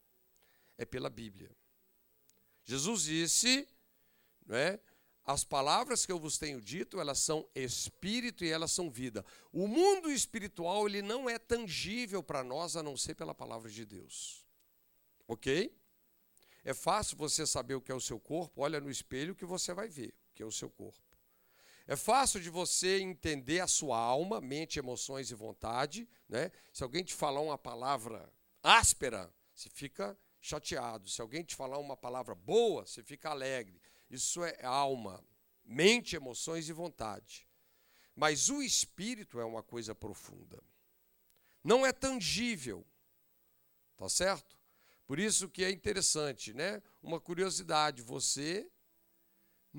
é 0.77 0.85
pela 0.85 1.09
Bíblia. 1.09 1.55
Jesus 2.63 3.03
disse, 3.03 3.67
não 4.45 4.55
é? 4.55 4.79
As 5.23 5.43
palavras 5.43 6.07
que 6.07 6.11
eu 6.11 6.19
vos 6.19 6.39
tenho 6.39 6.59
dito, 6.59 6.99
elas 6.99 7.19
são 7.19 7.47
espírito 7.53 8.43
e 8.43 8.49
elas 8.49 8.71
são 8.71 8.89
vida. 8.89 9.23
O 9.51 9.67
mundo 9.67 10.11
espiritual, 10.11 10.87
ele 10.87 11.03
não 11.03 11.29
é 11.29 11.37
tangível 11.37 12.23
para 12.23 12.43
nós 12.43 12.75
a 12.75 12.81
não 12.81 12.97
ser 12.97 13.13
pela 13.13 13.35
palavra 13.35 13.69
de 13.69 13.85
Deus. 13.85 14.43
Ok? 15.27 15.77
É 16.63 16.73
fácil 16.73 17.15
você 17.15 17.45
saber 17.45 17.75
o 17.75 17.81
que 17.81 17.91
é 17.91 17.95
o 17.95 18.01
seu 18.01 18.19
corpo, 18.19 18.61
olha 18.61 18.81
no 18.81 18.89
espelho 18.89 19.35
que 19.35 19.45
você 19.45 19.71
vai 19.71 19.87
ver 19.87 20.18
que 20.39 20.43
é 20.43 20.45
o 20.45 20.51
seu 20.53 20.69
corpo. 20.69 21.03
É 21.85 21.97
fácil 21.97 22.39
de 22.39 22.49
você 22.49 23.01
entender 23.01 23.59
a 23.59 23.67
sua 23.67 23.97
alma, 23.97 24.39
mente, 24.39 24.79
emoções 24.79 25.31
e 25.31 25.35
vontade. 25.35 26.07
Né? 26.29 26.49
Se 26.71 26.81
alguém 26.81 27.03
te 27.03 27.13
falar 27.13 27.41
uma 27.41 27.57
palavra 27.57 28.31
áspera, 28.63 29.29
você 29.53 29.67
fica 29.67 30.17
chateado. 30.39 31.09
Se 31.09 31.21
alguém 31.21 31.43
te 31.43 31.57
falar 31.57 31.77
uma 31.77 31.97
palavra 31.97 32.33
boa, 32.33 32.85
você 32.85 33.03
fica 33.03 33.31
alegre. 33.31 33.81
Isso 34.09 34.41
é 34.41 34.63
alma, 34.63 35.21
mente, 35.65 36.15
emoções 36.15 36.69
e 36.69 36.71
vontade. 36.71 37.45
Mas 38.15 38.47
o 38.47 38.61
espírito 38.61 39.41
é 39.41 39.43
uma 39.43 39.61
coisa 39.61 39.93
profunda. 39.93 40.63
Não 41.61 41.85
é 41.85 41.91
tangível. 41.91 42.87
Tá 43.97 44.07
certo? 44.07 44.57
Por 45.05 45.19
isso 45.19 45.49
que 45.49 45.65
é 45.65 45.69
interessante, 45.69 46.53
né? 46.53 46.81
Uma 47.03 47.19
curiosidade, 47.19 48.01
você 48.01 48.71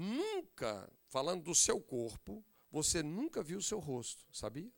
nunca, 0.01 0.91
falando 1.07 1.45
do 1.45 1.55
seu 1.55 1.81
corpo, 1.81 2.45
você 2.71 3.03
nunca 3.03 3.43
viu 3.43 3.59
o 3.59 3.63
seu 3.63 3.79
rosto, 3.79 4.25
sabia? 4.33 4.73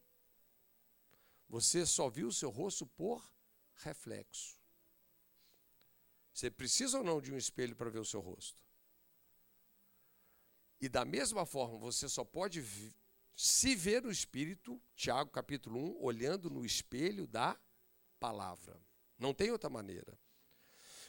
Você 1.49 1.87
só 1.87 2.09
viu 2.09 2.29
o 2.29 2.33
seu 2.33 2.51
rosto 2.51 2.87
por 2.87 3.31
reflexo. 3.77 4.59
Você 6.33 6.51
precisa 6.51 6.99
ou 6.99 7.05
não 7.05 7.21
de 7.21 7.33
um 7.33 7.37
espelho 7.37 7.77
para 7.77 7.91
ver 7.91 7.99
o 7.99 8.05
seu 8.05 8.21
rosto? 8.21 8.61
E 10.81 10.89
da 10.89 11.05
mesma 11.05 11.47
forma, 11.47 11.79
você 11.79 12.09
só 12.09 12.25
pode 12.25 12.65
se 13.37 13.77
ver 13.77 14.03
no 14.03 14.11
espírito, 14.11 14.83
Tiago 14.97 15.31
capítulo 15.31 15.79
1, 15.79 16.03
olhando 16.03 16.51
no 16.51 16.65
espelho 16.65 17.27
da 17.27 17.61
palavra. 18.19 18.81
Não 19.19 19.33
tem 19.33 19.51
outra 19.53 19.71
maneira. 19.71 20.19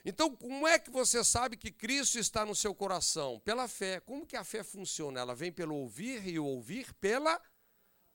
Então, 0.06 0.36
como 0.36 0.68
é 0.68 0.78
que 0.78 0.90
você 0.90 1.24
sabe 1.24 1.56
que 1.56 1.72
Cristo 1.72 2.20
está 2.20 2.46
no 2.46 2.54
seu 2.54 2.76
coração? 2.76 3.40
Pela 3.40 3.70
fé. 3.70 4.02
Como 4.02 4.26
que 4.26 4.36
a 4.36 4.44
fé 4.44 4.62
funciona? 4.62 5.20
Ela 5.20 5.34
vem 5.34 5.52
pelo 5.52 5.76
ouvir 5.76 6.28
e 6.28 6.38
ouvir 6.38 6.94
pela 6.96 7.42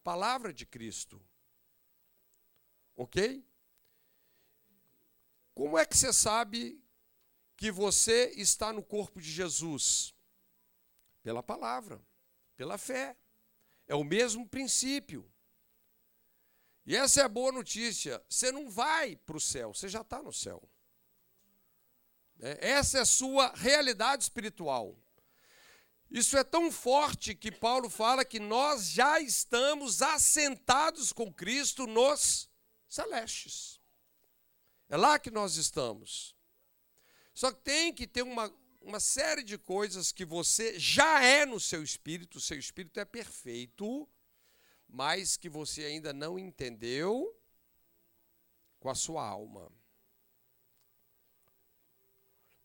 palavra 0.05 0.53
de 0.53 0.67
Cristo. 0.67 1.21
Ok? 2.95 3.43
Como 5.55 5.79
é 5.79 5.87
que 5.87 5.97
você 5.97 6.13
sabe 6.13 6.83
que 7.57 7.71
você 7.73 8.33
está 8.37 8.73
no 8.73 8.83
corpo 8.83 9.21
de 9.21 9.31
Jesus? 9.31 10.15
Pela 11.23 11.43
palavra, 11.43 12.01
pela 12.55 12.77
fé. 12.77 13.17
É 13.87 13.95
o 13.95 14.05
mesmo 14.05 14.47
princípio. 14.47 15.31
E 16.85 16.95
essa 16.95 17.23
é 17.23 17.25
a 17.25 17.29
boa 17.29 17.51
notícia. 17.51 18.23
Você 18.29 18.53
não 18.53 18.71
vai 18.71 19.17
para 19.17 19.37
o 19.37 19.41
céu, 19.41 19.73
você 19.73 19.89
já 19.89 20.03
está 20.03 20.23
no 20.23 20.33
céu. 20.33 20.63
É, 22.41 22.71
essa 22.71 22.99
é 22.99 23.01
a 23.01 23.07
sua 23.07 23.53
realidade 23.55 24.23
espiritual. 24.23 24.97
Isso 26.11 26.39
é 26.39 26.45
tão 26.45 26.73
forte 26.73 27.35
que 27.35 27.53
Paulo 27.53 27.91
fala 27.91 28.25
que 28.25 28.41
nós 28.41 28.89
já 28.89 29.21
estamos 29.21 30.01
assentados 30.01 31.13
com 31.13 31.33
Cristo 31.33 31.87
nos 31.87 32.49
celestes. 32.89 33.79
É 34.89 34.97
lá 34.97 35.19
que 35.19 35.31
nós 35.31 35.57
estamos. 35.57 36.35
Só 37.35 37.53
que 37.53 37.61
tem 37.61 37.93
que 37.93 38.07
ter 38.07 38.23
uma, 38.23 38.53
uma 38.81 38.99
série 38.99 39.43
de 39.43 39.59
coisas 39.59 40.11
que 40.11 40.25
você 40.25 40.79
já 40.79 41.23
é 41.23 41.45
no 41.45 41.61
seu 41.61 41.83
espírito, 41.83 42.39
o 42.39 42.41
seu 42.41 42.59
espírito 42.59 42.99
é 42.99 43.05
perfeito, 43.05 44.09
mas 44.89 45.37
que 45.37 45.49
você 45.49 45.85
ainda 45.85 46.15
não 46.15 46.39
entendeu 46.39 47.39
com 48.81 48.89
a 48.89 48.95
sua 48.95 49.23
alma. 49.23 49.71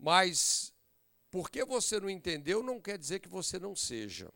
Mas 0.03 0.73
porque 1.31 1.63
você 1.63 1.97
não 1.97 2.09
entendeu 2.09 2.61
não 2.61 2.81
quer 2.81 2.97
dizer 2.97 3.21
que 3.21 3.29
você 3.29 3.57
não 3.57 3.73
seja. 3.73 4.29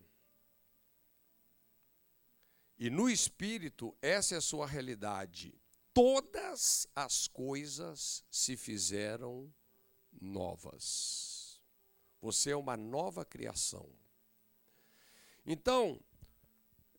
E 2.80 2.90
no 2.90 3.10
espírito, 3.10 3.94
essa 4.02 4.36
é 4.36 4.38
a 4.38 4.42
sua 4.42 4.66
realidade. 4.66 5.54
Todas 5.94 6.88
as 6.96 7.28
coisas 7.28 8.24
se 8.32 8.56
fizeram 8.56 9.54
novas. 10.22 11.62
Você 12.22 12.52
é 12.52 12.56
uma 12.56 12.78
nova 12.78 13.26
criação. 13.26 13.92
Então, 15.46 16.00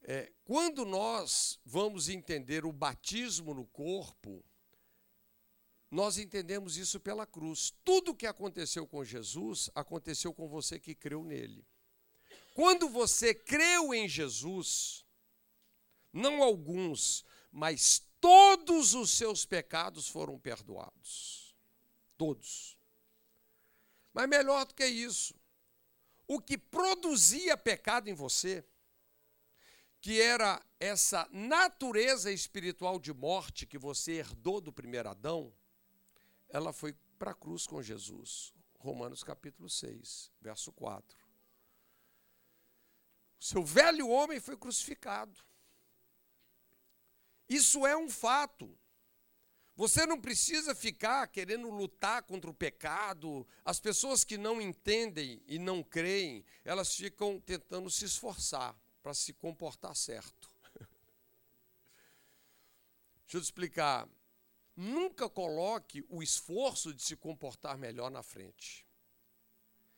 é, 0.03 0.31
quando 0.45 0.85
nós 0.85 1.59
vamos 1.65 2.11
entender 2.11 2.67
o 2.67 2.73
batismo 2.73 3.55
no 3.55 3.67
corpo, 3.67 4.45
nós 5.91 6.19
entendemos 6.19 6.77
isso 6.77 7.01
pela 7.01 7.27
cruz. 7.27 7.73
Tudo 7.85 8.15
que 8.15 8.27
aconteceu 8.27 8.87
com 8.87 9.05
Jesus 9.05 9.71
aconteceu 9.75 10.35
com 10.35 10.47
você 10.49 10.79
que 10.79 10.95
creu 10.95 11.25
nele. 11.25 11.67
Quando 12.55 12.89
você 12.89 13.35
creu 13.35 13.95
em 13.95 14.09
Jesus, 14.09 15.07
não 16.13 16.43
alguns, 16.43 17.25
mas 17.51 18.03
todos 18.21 18.95
os 18.95 19.11
seus 19.11 19.47
pecados 19.47 20.09
foram 20.09 20.39
perdoados. 20.39 21.57
Todos. 22.17 22.77
Mas 24.13 24.29
melhor 24.29 24.67
do 24.67 24.75
que 24.75 24.85
isso, 24.85 25.35
o 26.27 26.41
que 26.41 26.59
produzia 26.59 27.57
pecado 27.57 28.09
em 28.09 28.15
você, 28.15 28.65
que 30.01 30.21
era 30.21 30.61
essa 30.79 31.29
natureza 31.33 32.31
espiritual 32.31 32.99
de 32.99 33.13
morte 33.13 33.67
que 33.67 33.79
você 33.79 34.13
herdou 34.13 34.61
do 34.61 34.73
primeiro 34.73 35.09
Adão, 35.09 35.53
ela 36.49 36.73
foi 36.73 36.95
para 37.19 37.33
a 37.33 37.35
cruz 37.35 37.67
com 37.67 37.83
Jesus. 37.83 38.53
Romanos 38.79 39.23
capítulo 39.23 39.69
6, 39.69 40.31
verso 40.41 40.73
4. 40.73 41.19
O 43.41 43.45
seu 43.45 43.65
velho 43.65 44.09
homem 44.09 44.41
foi 44.41 44.57
crucificado. 44.57 45.41
Isso 47.49 47.87
é 47.87 47.97
um 47.97 48.11
fato. 48.11 48.79
Você 49.75 50.05
não 50.07 50.21
precisa 50.21 50.75
ficar 50.75 51.27
querendo 51.29 51.71
lutar 51.71 52.23
contra 52.25 52.51
o 52.51 52.55
pecado. 52.55 53.47
As 53.65 53.79
pessoas 53.79 54.25
que 54.25 54.37
não 54.37 54.61
entendem 54.61 55.41
e 55.47 55.59
não 55.59 55.83
creem, 55.83 56.45
elas 56.65 56.95
ficam 56.95 57.41
tentando 57.41 57.89
se 57.89 58.05
esforçar 58.05 58.77
para 59.03 59.15
se 59.15 59.33
comportar 59.33 59.95
certo. 59.95 60.51
Deixa 63.23 63.37
eu 63.37 63.41
te 63.41 63.45
explicar 63.45 64.09
nunca 64.79 65.29
coloque 65.29 66.05
o 66.09 66.23
esforço 66.23 66.95
de 66.95 67.03
se 67.03 67.17
comportar 67.17 67.77
melhor 67.77 68.11
na 68.13 68.23
frente. 68.23 68.87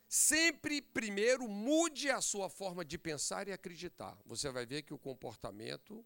Sempre, 0.09 0.81
primeiro, 0.81 1.47
mude 1.47 2.11
a 2.11 2.22
sua 2.22 2.49
forma 2.49 2.83
de 2.83 2.97
pensar 2.97 3.47
e 3.47 3.53
acreditar. 3.53 4.18
Você 4.24 4.51
vai 4.51 4.64
ver 4.64 4.83
que 4.83 4.95
o 4.95 4.99
comportamento 4.99 6.05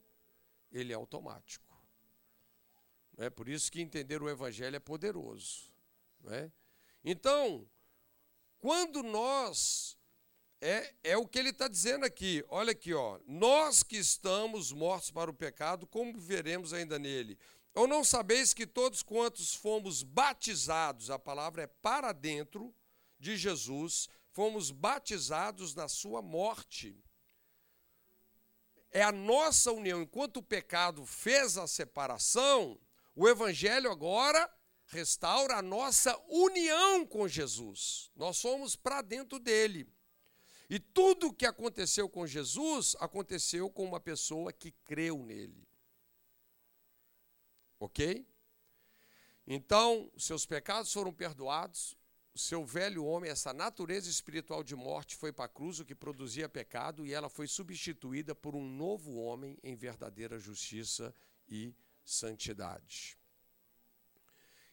ele 0.73 0.93
é 0.93 0.97
automático. 0.97 1.73
É 3.17 3.31
por 3.31 3.49
isso 3.49 3.71
que 3.71 3.81
entender 3.81 4.21
o 4.21 4.29
Evangelho 4.29 4.75
é 4.75 4.81
poderoso. 4.81 5.73
É? 6.27 6.51
Então, 7.05 7.67
quando 8.59 9.03
nós. 9.05 9.97
É, 10.61 10.95
é 11.05 11.17
o 11.17 11.29
que 11.29 11.39
ele 11.39 11.51
está 11.51 11.69
dizendo 11.69 12.05
aqui. 12.05 12.43
Olha 12.49 12.73
aqui, 12.73 12.93
ó. 12.93 13.21
Nós 13.27 13.83
que 13.83 13.99
estamos 13.99 14.73
mortos 14.73 15.11
para 15.11 15.31
o 15.31 15.35
pecado, 15.35 15.87
como 15.87 16.19
veremos 16.19 16.73
ainda 16.73 16.99
nele? 16.99 17.39
Ou 17.75 17.89
não 17.89 18.05
sabeis 18.05 18.55
que 18.55 18.67
todos 18.67 19.03
quantos 19.03 19.55
fomos 19.55 20.03
batizados, 20.03 21.11
a 21.11 21.19
palavra 21.19 21.65
é 21.65 21.67
para 21.67 22.13
dentro 22.13 22.75
de 23.19 23.37
Jesus, 23.37 24.09
fomos 24.31 24.71
batizados 24.71 25.75
na 25.75 25.89
sua 25.89 26.23
morte. 26.23 26.97
É 28.93 29.03
a 29.03 29.11
nossa 29.11 29.73
união. 29.73 30.03
Enquanto 30.03 30.37
o 30.37 30.43
pecado 30.43 31.05
fez 31.05 31.59
a 31.59 31.67
separação, 31.67 32.81
o 33.17 33.29
Evangelho 33.29 33.91
agora 33.91 34.49
restaura 34.87 35.57
a 35.57 35.63
nossa 35.63 36.17
união 36.29 37.05
com 37.05 37.27
Jesus. 37.27 38.11
Nós 38.15 38.37
somos 38.37 38.77
para 38.77 39.03
dentro 39.03 39.41
dele. 39.41 39.93
E 40.71 40.79
tudo 40.79 41.29
o 41.29 41.33
que 41.33 41.45
aconteceu 41.45 42.09
com 42.09 42.27
Jesus 42.27 42.97
aconteceu 43.01 43.69
com 43.69 43.85
uma 43.85 44.01
pessoa 44.01 44.53
que 44.53 44.71
creu 44.71 45.19
nele. 45.25 45.64
Ok? 47.85 48.27
Então, 49.47 50.11
seus 50.17 50.47
pecados 50.47 50.91
foram 50.91 51.13
perdoados, 51.13 51.95
o 52.33 52.39
seu 52.39 52.65
velho 52.65 53.05
homem, 53.05 53.31
essa 53.31 53.53
natureza 53.53 54.09
espiritual 54.09 54.65
de 54.65 54.75
morte, 54.75 55.15
foi 55.15 55.31
para 55.31 55.45
a 55.45 55.49
cruz, 55.49 55.81
o 55.81 55.85
que 55.85 55.95
produzia 55.95 56.49
pecado, 56.49 57.07
e 57.07 57.13
ela 57.13 57.29
foi 57.29 57.47
substituída 57.47 58.35
por 58.35 58.57
um 58.57 58.67
novo 58.67 59.17
homem 59.17 59.59
em 59.63 59.77
verdadeira 59.77 60.39
justiça 60.39 61.15
e 61.47 61.75
santidade. 62.03 63.19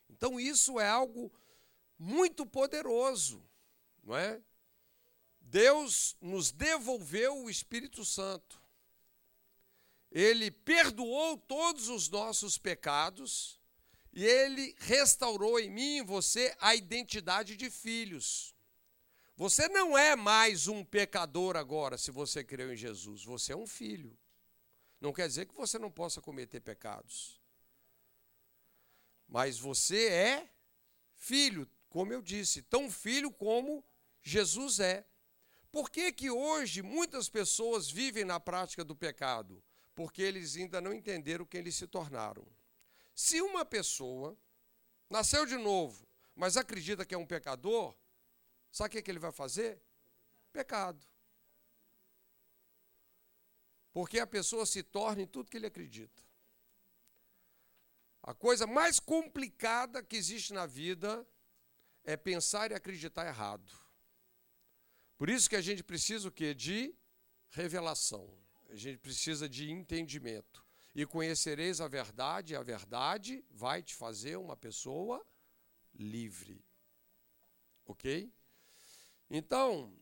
Então 0.09 0.39
isso 0.39 0.79
é 0.79 0.87
algo 0.87 1.29
muito 1.99 2.45
poderoso, 2.45 3.43
não 4.01 4.15
é? 4.15 4.41
Deus 5.41 6.15
nos 6.21 6.49
devolveu 6.49 7.43
o 7.43 7.49
Espírito 7.49 8.05
Santo. 8.05 8.60
Ele 10.11 10.51
perdoou 10.51 11.37
todos 11.37 11.87
os 11.87 12.09
nossos 12.09 12.57
pecados 12.57 13.59
e 14.11 14.25
ele 14.25 14.75
restaurou 14.79 15.59
em 15.59 15.69
mim 15.69 15.97
e 15.97 16.03
você 16.03 16.55
a 16.59 16.75
identidade 16.75 17.55
de 17.55 17.69
filhos. 17.69 18.53
Você 19.37 19.69
não 19.69 19.97
é 19.97 20.15
mais 20.15 20.67
um 20.67 20.83
pecador 20.83 21.55
agora 21.55 21.97
se 21.97 22.11
você 22.11 22.43
creu 22.43 22.73
em 22.73 22.77
Jesus, 22.77 23.23
você 23.23 23.53
é 23.53 23.55
um 23.55 23.65
filho. 23.65 24.17
Não 24.99 25.13
quer 25.13 25.27
dizer 25.27 25.45
que 25.45 25.55
você 25.55 25.79
não 25.79 25.89
possa 25.89 26.21
cometer 26.21 26.59
pecados 26.59 27.41
mas 29.31 29.57
você 29.57 30.09
é 30.09 30.49
filho, 31.15 31.65
como 31.89 32.11
eu 32.11 32.21
disse, 32.21 32.61
tão 32.61 32.91
filho 32.91 33.31
como 33.31 33.83
Jesus 34.21 34.81
é. 34.81 35.07
Por 35.71 35.89
que, 35.89 36.11
que 36.11 36.29
hoje 36.29 36.81
muitas 36.81 37.29
pessoas 37.29 37.89
vivem 37.89 38.25
na 38.25 38.41
prática 38.41 38.83
do 38.83 38.93
pecado? 38.93 39.63
Porque 39.93 40.21
eles 40.21 40.55
ainda 40.55 40.79
não 40.79 40.93
entenderam 40.93 41.45
quem 41.45 41.59
eles 41.59 41.75
se 41.75 41.87
tornaram. 41.87 42.45
Se 43.13 43.41
uma 43.41 43.65
pessoa 43.65 44.37
nasceu 45.09 45.45
de 45.45 45.57
novo, 45.57 46.07
mas 46.35 46.57
acredita 46.57 47.05
que 47.05 47.13
é 47.13 47.17
um 47.17 47.25
pecador, 47.25 47.95
sabe 48.71 48.87
o 48.87 48.91
que, 48.91 49.01
que 49.01 49.11
ele 49.11 49.19
vai 49.19 49.31
fazer? 49.31 49.81
Pecado. 50.51 51.05
Porque 53.91 54.19
a 54.19 54.27
pessoa 54.27 54.65
se 54.65 54.81
torna 54.81 55.21
em 55.21 55.27
tudo 55.27 55.49
que 55.49 55.57
ele 55.57 55.67
acredita. 55.67 56.23
A 58.23 58.33
coisa 58.33 58.65
mais 58.65 58.99
complicada 58.99 60.03
que 60.03 60.15
existe 60.15 60.53
na 60.53 60.65
vida 60.65 61.27
é 62.03 62.15
pensar 62.15 62.71
e 62.71 62.73
acreditar 62.73 63.27
errado. 63.27 63.71
Por 65.17 65.29
isso 65.29 65.49
que 65.49 65.55
a 65.55 65.61
gente 65.61 65.83
precisa 65.83 66.27
o 66.27 66.31
quê? 66.31 66.53
De 66.53 66.95
revelação. 67.49 68.33
A 68.71 68.75
gente 68.75 68.99
precisa 68.99 69.49
de 69.49 69.69
entendimento. 69.69 70.65
E 70.95 71.05
conhecereis 71.05 71.81
a 71.81 71.87
verdade, 71.87 72.53
e 72.53 72.55
a 72.55 72.63
verdade 72.63 73.43
vai 73.51 73.83
te 73.83 73.93
fazer 73.93 74.37
uma 74.37 74.55
pessoa 74.55 75.21
livre. 75.93 76.65
Ok? 77.85 78.31
Então, 79.29 79.93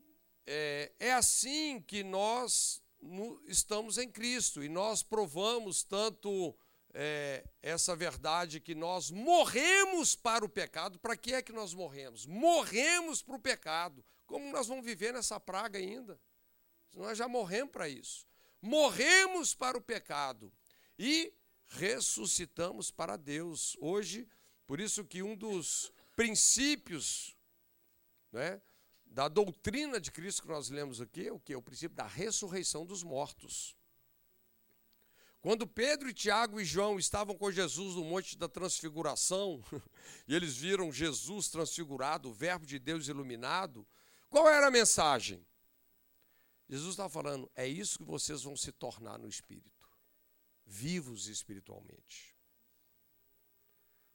é, 0.45 0.91
é 0.99 1.13
assim 1.13 1.81
que 1.81 2.03
nós 2.03 2.81
no, 3.01 3.41
estamos 3.47 3.97
em 3.97 4.09
Cristo 4.09 4.63
e 4.63 4.69
nós 4.69 5.01
provamos 5.01 5.83
tanto 5.83 6.55
é, 6.93 7.43
essa 7.61 7.95
verdade 7.95 8.59
que 8.59 8.75
nós 8.75 9.09
morremos 9.09 10.15
para 10.15 10.45
o 10.45 10.49
pecado. 10.49 10.99
Para 10.99 11.17
que 11.17 11.33
é 11.33 11.41
que 11.41 11.51
nós 11.51 11.73
morremos? 11.73 12.27
Morremos 12.27 13.23
para 13.23 13.35
o 13.35 13.39
pecado. 13.39 14.05
Como 14.27 14.51
nós 14.51 14.67
vamos 14.67 14.85
viver 14.85 15.11
nessa 15.11 15.39
praga 15.39 15.79
ainda? 15.79 16.19
Nós 16.95 17.17
já 17.17 17.27
morremos 17.27 17.71
para 17.71 17.89
isso. 17.89 18.28
Morremos 18.61 19.53
para 19.53 19.77
o 19.77 19.81
pecado 19.81 20.51
e 20.97 21.33
ressuscitamos 21.67 22.91
para 22.91 23.15
Deus. 23.15 23.77
Hoje, 23.79 24.27
por 24.67 24.79
isso 24.79 25.05
que 25.05 25.23
um 25.23 25.35
dos 25.35 25.91
princípios 26.15 27.35
né, 28.31 28.61
da 29.05 29.27
doutrina 29.27 29.99
de 29.99 30.11
Cristo 30.11 30.43
que 30.43 30.47
nós 30.47 30.69
lemos 30.69 30.99
aqui 30.99 31.27
é 31.27 31.31
o 31.31 31.39
que? 31.39 31.55
O 31.55 31.61
princípio 31.61 31.95
da 31.95 32.05
ressurreição 32.05 32.85
dos 32.85 33.03
mortos. 33.03 33.75
Quando 35.41 35.65
Pedro, 35.65 36.13
Tiago 36.13 36.59
e 36.59 36.65
João 36.65 36.99
estavam 36.99 37.33
com 37.33 37.49
Jesus 37.49 37.95
no 37.95 38.03
Monte 38.03 38.37
da 38.37 38.49
Transfiguração, 38.49 39.63
e 40.27 40.35
eles 40.35 40.57
viram 40.57 40.91
Jesus 40.91 41.47
transfigurado, 41.47 42.29
o 42.29 42.33
Verbo 42.33 42.65
de 42.65 42.77
Deus 42.77 43.07
iluminado, 43.07 43.87
qual 44.29 44.49
era 44.49 44.67
a 44.67 44.71
mensagem? 44.71 45.45
Jesus 46.69 46.91
estava 46.91 47.09
falando: 47.09 47.51
é 47.55 47.67
isso 47.67 47.97
que 47.97 48.05
vocês 48.05 48.43
vão 48.43 48.55
se 48.55 48.71
tornar 48.71 49.17
no 49.17 49.27
espírito, 49.27 49.89
vivos 50.65 51.27
espiritualmente. 51.27 52.35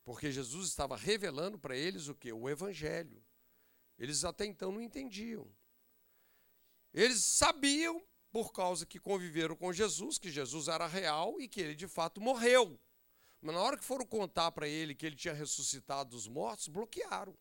Porque 0.05 0.31
Jesus 0.31 0.69
estava 0.69 0.97
revelando 0.97 1.59
para 1.59 1.77
eles 1.77 2.09
o 2.09 2.15
que? 2.15 2.33
O 2.33 2.49
Evangelho. 2.49 3.25
Eles 3.99 4.25
até 4.25 4.45
então 4.45 4.71
não 4.71 4.81
entendiam. 4.81 5.51
Eles 6.93 7.25
sabiam 7.25 8.05
por 8.31 8.53
causa 8.53 8.85
que 8.85 9.01
conviveram 9.01 9.57
com 9.57 9.73
Jesus, 9.73 10.19
que 10.19 10.31
Jesus 10.31 10.69
era 10.69 10.87
real 10.87 11.41
e 11.41 11.49
que 11.49 11.61
ele 11.61 11.75
de 11.75 11.89
fato 11.89 12.21
morreu. 12.21 12.79
Mas 13.41 13.55
na 13.55 13.61
hora 13.61 13.77
que 13.77 13.85
foram 13.85 14.07
contar 14.07 14.53
para 14.53 14.69
ele 14.69 14.95
que 14.95 15.07
ele 15.07 15.17
tinha 15.17 15.35
ressuscitado 15.35 16.11
dos 16.11 16.29
mortos, 16.29 16.69
bloquearam. 16.69 17.37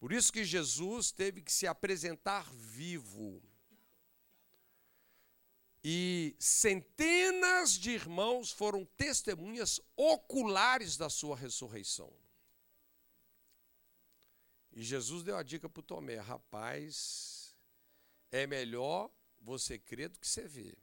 Por 0.00 0.12
isso 0.12 0.32
que 0.32 0.44
Jesus 0.44 1.12
teve 1.12 1.42
que 1.42 1.52
se 1.52 1.66
apresentar 1.66 2.50
vivo. 2.54 3.42
E 5.84 6.34
centenas 6.38 7.72
de 7.78 7.90
irmãos 7.90 8.50
foram 8.50 8.84
testemunhas 8.96 9.78
oculares 9.94 10.96
da 10.96 11.10
sua 11.10 11.36
ressurreição. 11.36 12.10
E 14.72 14.82
Jesus 14.82 15.22
deu 15.22 15.36
a 15.36 15.42
dica 15.42 15.68
para 15.68 15.80
o 15.80 15.82
Tomé: 15.82 16.16
rapaz, 16.16 17.54
é 18.30 18.46
melhor 18.46 19.10
você 19.38 19.78
crer 19.78 20.08
do 20.08 20.18
que 20.18 20.26
você 20.26 20.48
vê. 20.48 20.74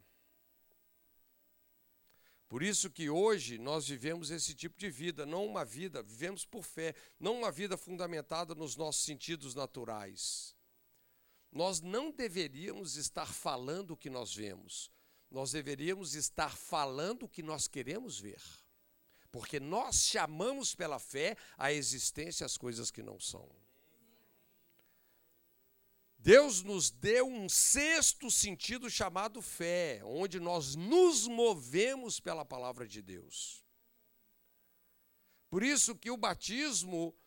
Por 2.47 2.63
isso 2.63 2.89
que 2.89 3.09
hoje 3.09 3.57
nós 3.57 3.87
vivemos 3.87 4.31
esse 4.31 4.55
tipo 4.55 4.79
de 4.79 4.89
vida, 4.89 5.25
não 5.25 5.45
uma 5.45 5.65
vida, 5.65 6.01
vivemos 6.01 6.45
por 6.45 6.63
fé, 6.63 6.95
não 7.19 7.39
uma 7.39 7.51
vida 7.51 7.75
fundamentada 7.75 8.55
nos 8.55 8.75
nossos 8.77 9.03
sentidos 9.03 9.53
naturais. 9.53 10.55
Nós 11.51 11.81
não 11.81 12.09
deveríamos 12.09 12.95
estar 12.95 13.33
falando 13.33 13.91
o 13.91 13.97
que 13.97 14.09
nós 14.09 14.33
vemos, 14.33 14.89
nós 15.29 15.51
deveríamos 15.51 16.15
estar 16.15 16.55
falando 16.55 17.23
o 17.23 17.29
que 17.29 17.43
nós 17.43 17.67
queremos 17.67 18.17
ver. 18.19 18.41
Porque 19.29 19.59
nós 19.59 20.05
chamamos 20.05 20.73
pela 20.73 20.99
fé 20.99 21.35
a 21.57 21.73
existência 21.73 22.45
as 22.45 22.57
coisas 22.57 22.89
que 22.89 23.03
não 23.03 23.19
são. 23.19 23.49
Deus 26.27 26.61
nos 26.61 26.89
deu 26.89 27.25
um 27.25 27.47
sexto 27.47 28.29
sentido 28.29 28.89
chamado 28.89 29.41
fé, 29.41 30.01
onde 30.03 30.41
nós 30.41 30.75
nos 30.75 31.25
movemos 31.25 32.19
pela 32.19 32.43
palavra 32.43 32.85
de 32.85 33.01
Deus. 33.01 33.65
Por 35.49 35.63
isso 35.63 35.95
que 35.95 36.11
o 36.11 36.17
batismo 36.17 37.17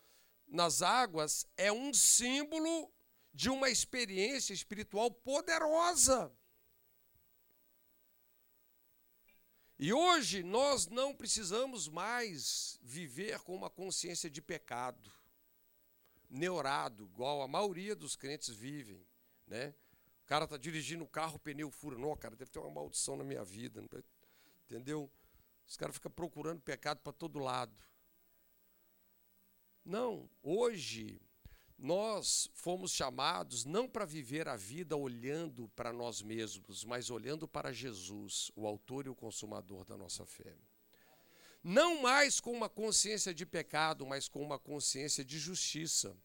nas 0.47 0.83
águas 0.83 1.47
é 1.57 1.71
um 1.71 1.91
símbolo 1.91 2.93
de 3.33 3.49
uma 3.49 3.71
experiência 3.71 4.53
espiritual 4.53 5.09
poderosa. 5.09 6.31
E 9.79 9.91
hoje 9.91 10.43
nós 10.43 10.85
não 10.85 11.11
precisamos 11.11 11.87
mais 11.87 12.77
viver 12.83 13.39
com 13.39 13.55
uma 13.55 13.67
consciência 13.71 14.29
de 14.29 14.43
pecado 14.43 15.11
neurado, 16.31 17.03
igual 17.03 17.41
a 17.41 17.47
maioria 17.47 17.95
dos 17.95 18.15
crentes 18.15 18.49
vivem, 18.49 19.05
né? 19.45 19.75
O 20.23 20.25
cara 20.25 20.45
está 20.45 20.55
dirigindo 20.55 21.03
o 21.03 21.09
carro, 21.09 21.35
o 21.35 21.39
pneu 21.39 21.69
fura. 21.69 21.97
Não, 21.97 22.15
cara, 22.15 22.35
deve 22.35 22.49
ter 22.49 22.59
uma 22.59 22.71
maldição 22.71 23.17
na 23.17 23.23
minha 23.23 23.43
vida. 23.43 23.83
Entendeu? 24.65 25.11
Os 25.67 25.75
caras 25.75 25.95
ficam 25.95 26.11
procurando 26.11 26.61
pecado 26.61 27.01
para 27.01 27.11
todo 27.11 27.37
lado. 27.37 27.75
Não, 29.83 30.29
hoje 30.41 31.21
nós 31.77 32.47
fomos 32.53 32.91
chamados 32.91 33.65
não 33.65 33.89
para 33.89 34.05
viver 34.05 34.47
a 34.47 34.55
vida 34.55 34.95
olhando 34.95 35.67
para 35.69 35.91
nós 35.91 36.21
mesmos, 36.21 36.85
mas 36.85 37.09
olhando 37.09 37.47
para 37.47 37.73
Jesus, 37.73 38.51
o 38.55 38.67
autor 38.67 39.07
e 39.07 39.09
o 39.09 39.15
consumador 39.15 39.83
da 39.83 39.97
nossa 39.97 40.25
fé. 40.25 40.55
Não 41.63 42.01
mais 42.01 42.39
com 42.39 42.51
uma 42.51 42.69
consciência 42.69 43.33
de 43.33 43.45
pecado, 43.45 44.05
mas 44.05 44.27
com 44.27 44.41
uma 44.41 44.57
consciência 44.57 45.23
de 45.23 45.37
justiça. 45.37 46.17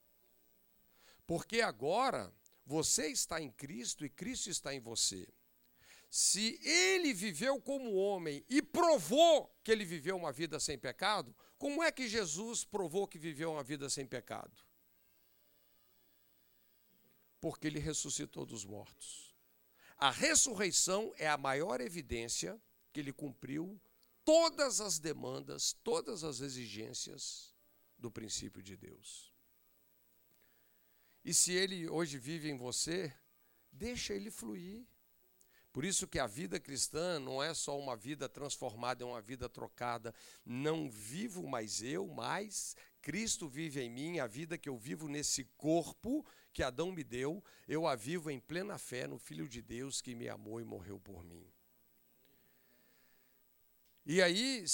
Porque 1.27 1.61
agora 1.61 2.33
você 2.65 3.09
está 3.09 3.41
em 3.41 3.51
Cristo 3.51 4.05
e 4.05 4.09
Cristo 4.11 4.49
está 4.49 4.75
em 4.75 4.81
você. 4.81 5.29
Se 6.09 6.59
ele 6.63 7.13
viveu 7.13 7.61
como 7.61 7.95
homem 7.95 8.45
e 8.49 8.63
provou 8.63 9.55
que 9.63 9.71
ele 9.71 9.85
viveu 9.85 10.17
uma 10.17 10.33
vida 10.33 10.59
sem 10.59 10.79
pecado, 10.79 11.35
como 11.59 11.83
é 11.83 11.93
que 11.93 12.09
Jesus 12.09 12.65
provou 12.65 13.07
que 13.07 13.19
viveu 13.19 13.53
uma 13.53 13.63
vida 13.63 13.91
sem 13.91 14.07
pecado? 14.07 14.57
Porque 17.41 17.67
ele 17.67 17.79
ressuscitou 17.79 18.47
dos 18.47 18.65
mortos. 18.65 19.35
A 19.99 20.11
ressurreição 20.11 21.13
é 21.17 21.29
a 21.29 21.37
maior 21.37 21.81
evidência 21.81 22.61
que 22.93 23.01
ele 23.01 23.13
cumpriu 23.13 23.81
todas 24.27 24.81
as 24.81 24.99
demandas, 24.99 25.73
todas 25.85 26.25
as 26.25 26.41
exigências 26.41 27.55
do 27.97 28.11
princípio 28.11 28.61
de 28.61 28.77
Deus. 28.77 29.33
E 31.25 31.33
se 31.33 31.53
ele 31.53 31.89
hoje 31.89 32.19
vive 32.19 32.51
em 32.51 32.57
você, 32.57 33.15
deixa 33.71 34.13
ele 34.13 34.31
fluir. 34.31 34.85
Por 35.73 35.85
isso 35.85 36.09
que 36.09 36.19
a 36.19 36.27
vida 36.27 36.59
cristã 36.59 37.21
não 37.21 37.41
é 37.41 37.55
só 37.55 37.79
uma 37.79 37.95
vida 37.95 38.29
transformada, 38.29 39.05
é 39.05 39.07
uma 39.07 39.21
vida 39.21 39.49
trocada. 39.49 40.13
Não 40.45 40.91
vivo 40.91 41.47
mais 41.47 41.81
eu, 41.81 42.09
mas 42.09 42.75
Cristo 43.01 43.49
vive 43.49 43.81
em 43.81 43.91
mim, 43.91 44.19
a 44.19 44.27
vida 44.27 44.59
que 44.59 44.69
eu 44.69 44.77
vivo 44.77 45.07
nesse 45.07 45.45
corpo 45.57 46.27
que 46.53 46.65
Adão 46.65 46.91
me 46.91 47.05
deu, 47.05 47.45
eu 47.69 47.87
a 47.87 47.95
vivo 47.95 48.29
em 48.31 48.41
plena 48.41 48.77
fé 48.77 49.07
no 49.07 49.19
Filho 49.19 49.49
de 49.49 49.63
Deus 49.63 50.01
que 50.01 50.15
me 50.15 50.29
amou 50.29 50.61
e 50.61 50.65
morreu 50.65 50.99
por 50.99 51.23
mim. 51.23 51.56
E 54.09 54.23
aí, 54.23 54.65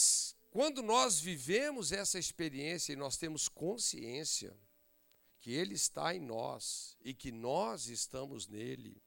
quando 0.51 0.83
nós 0.83 1.19
vivemos 1.19 1.91
essa 1.91 2.19
experiência 2.19 2.93
e 2.93 2.97
nós 2.97 3.17
temos 3.17 3.49
consciência 3.49 4.55
que 5.41 5.51
Ele 5.51 5.75
está 5.75 6.15
em 6.15 6.21
nós 6.21 6.99
e 7.01 7.15
que 7.15 7.33
nós 7.33 7.87
estamos 7.87 8.47
nele. 8.47 9.03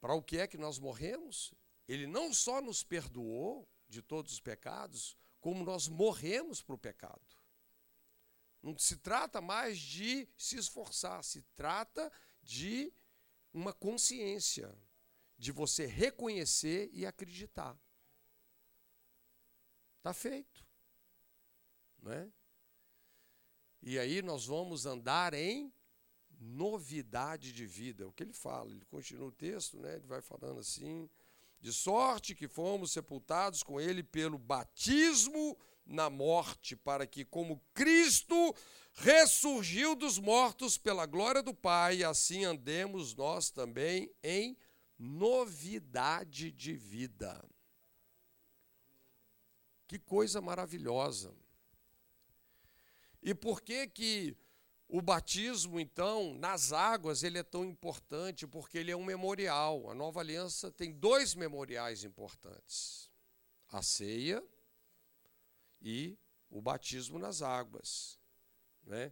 Para 0.00 0.14
o 0.14 0.22
que 0.22 0.38
é 0.38 0.48
que 0.48 0.58
nós 0.58 0.80
morremos? 0.80 1.54
Ele 1.86 2.08
não 2.08 2.34
só 2.34 2.60
nos 2.60 2.82
perdoou 2.82 3.68
de 3.88 4.02
todos 4.02 4.32
os 4.32 4.40
pecados, 4.40 5.16
como 5.40 5.64
nós 5.64 5.86
morremos 5.86 6.60
para 6.60 6.74
o 6.74 6.78
pecado. 6.78 7.22
Não 8.60 8.76
se 8.76 8.96
trata 8.96 9.40
mais 9.40 9.78
de 9.78 10.28
se 10.36 10.56
esforçar, 10.56 11.22
se 11.22 11.42
trata 11.54 12.12
de 12.42 12.92
uma 13.54 13.72
consciência, 13.72 14.76
de 15.38 15.52
você 15.52 15.86
reconhecer 15.86 16.90
e 16.92 17.06
acreditar. 17.06 17.78
Está 19.98 20.12
feito. 20.12 20.64
Não 22.02 22.12
é? 22.12 22.28
E 23.82 23.98
aí 23.98 24.22
nós 24.22 24.46
vamos 24.46 24.86
andar 24.86 25.34
em 25.34 25.72
novidade 26.40 27.52
de 27.52 27.66
vida. 27.66 28.04
É 28.04 28.06
o 28.06 28.12
que 28.12 28.22
ele 28.22 28.32
fala, 28.32 28.70
ele 28.70 28.84
continua 28.86 29.28
o 29.28 29.32
texto, 29.32 29.78
né? 29.78 29.96
ele 29.96 30.06
vai 30.06 30.20
falando 30.20 30.60
assim: 30.60 31.08
de 31.60 31.72
sorte 31.72 32.34
que 32.34 32.48
fomos 32.48 32.92
sepultados 32.92 33.62
com 33.62 33.80
ele 33.80 34.02
pelo 34.02 34.38
batismo 34.38 35.58
na 35.84 36.10
morte, 36.10 36.76
para 36.76 37.06
que, 37.06 37.24
como 37.24 37.62
Cristo 37.72 38.54
ressurgiu 38.92 39.94
dos 39.94 40.18
mortos 40.18 40.76
pela 40.76 41.06
glória 41.06 41.42
do 41.42 41.54
Pai, 41.54 42.04
assim 42.04 42.44
andemos 42.44 43.14
nós 43.14 43.50
também 43.50 44.12
em 44.22 44.56
novidade 44.98 46.52
de 46.52 46.74
vida. 46.74 47.42
Que 49.88 49.98
coisa 49.98 50.40
maravilhosa. 50.42 51.34
E 53.22 53.34
por 53.34 53.62
que 53.62 53.88
que 53.88 54.36
o 54.86 55.00
batismo, 55.00 55.80
então, 55.80 56.34
nas 56.34 56.72
águas, 56.72 57.22
ele 57.22 57.38
é 57.38 57.42
tão 57.42 57.64
importante? 57.64 58.46
Porque 58.46 58.76
ele 58.76 58.90
é 58.90 58.96
um 58.96 59.04
memorial. 59.04 59.90
A 59.90 59.94
nova 59.94 60.20
aliança 60.20 60.70
tem 60.70 60.92
dois 60.92 61.34
memoriais 61.34 62.04
importantes: 62.04 63.10
a 63.68 63.82
ceia 63.82 64.44
e 65.80 66.18
o 66.50 66.60
batismo 66.60 67.18
nas 67.18 67.40
águas. 67.40 68.20
Né? 68.84 69.10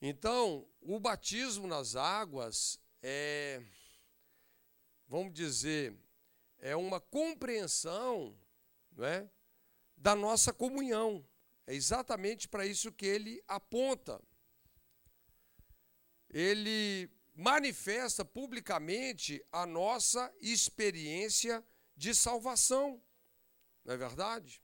Então, 0.00 0.68
o 0.82 1.00
batismo 1.00 1.66
nas 1.66 1.96
águas 1.96 2.78
é, 3.02 3.62
vamos 5.08 5.32
dizer, 5.32 5.96
é 6.58 6.76
uma 6.76 7.00
compreensão 7.00 8.38
não 8.96 9.04
é, 9.04 9.28
da 10.02 10.16
nossa 10.16 10.52
comunhão. 10.52 11.24
É 11.64 11.74
exatamente 11.74 12.48
para 12.48 12.66
isso 12.66 12.90
que 12.90 13.06
ele 13.06 13.40
aponta. 13.46 14.20
Ele 16.28 17.08
manifesta 17.34 18.24
publicamente 18.24 19.42
a 19.52 19.64
nossa 19.64 20.34
experiência 20.40 21.64
de 21.96 22.12
salvação. 22.14 23.00
Não 23.84 23.94
é 23.94 23.96
verdade? 23.96 24.60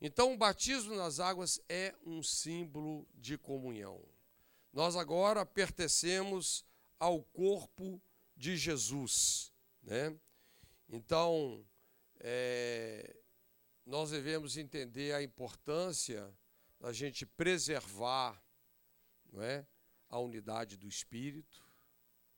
Então, 0.00 0.34
o 0.34 0.36
batismo 0.36 0.96
nas 0.96 1.20
águas 1.20 1.60
é 1.68 1.94
um 2.04 2.20
símbolo 2.20 3.06
de 3.14 3.38
comunhão. 3.38 4.04
Nós 4.72 4.96
agora 4.96 5.46
pertencemos 5.46 6.66
ao 6.98 7.22
corpo 7.22 8.02
de 8.36 8.56
Jesus. 8.56 9.52
Né? 9.80 10.18
Então, 10.88 11.64
é, 12.18 13.16
nós 13.84 14.10
devemos 14.10 14.56
entender 14.56 15.14
a 15.14 15.22
importância 15.22 16.32
da 16.80 16.92
gente 16.92 17.26
preservar 17.26 18.42
não 19.32 19.42
é, 19.42 19.66
a 20.08 20.18
unidade 20.18 20.76
do 20.76 20.86
espírito, 20.86 21.64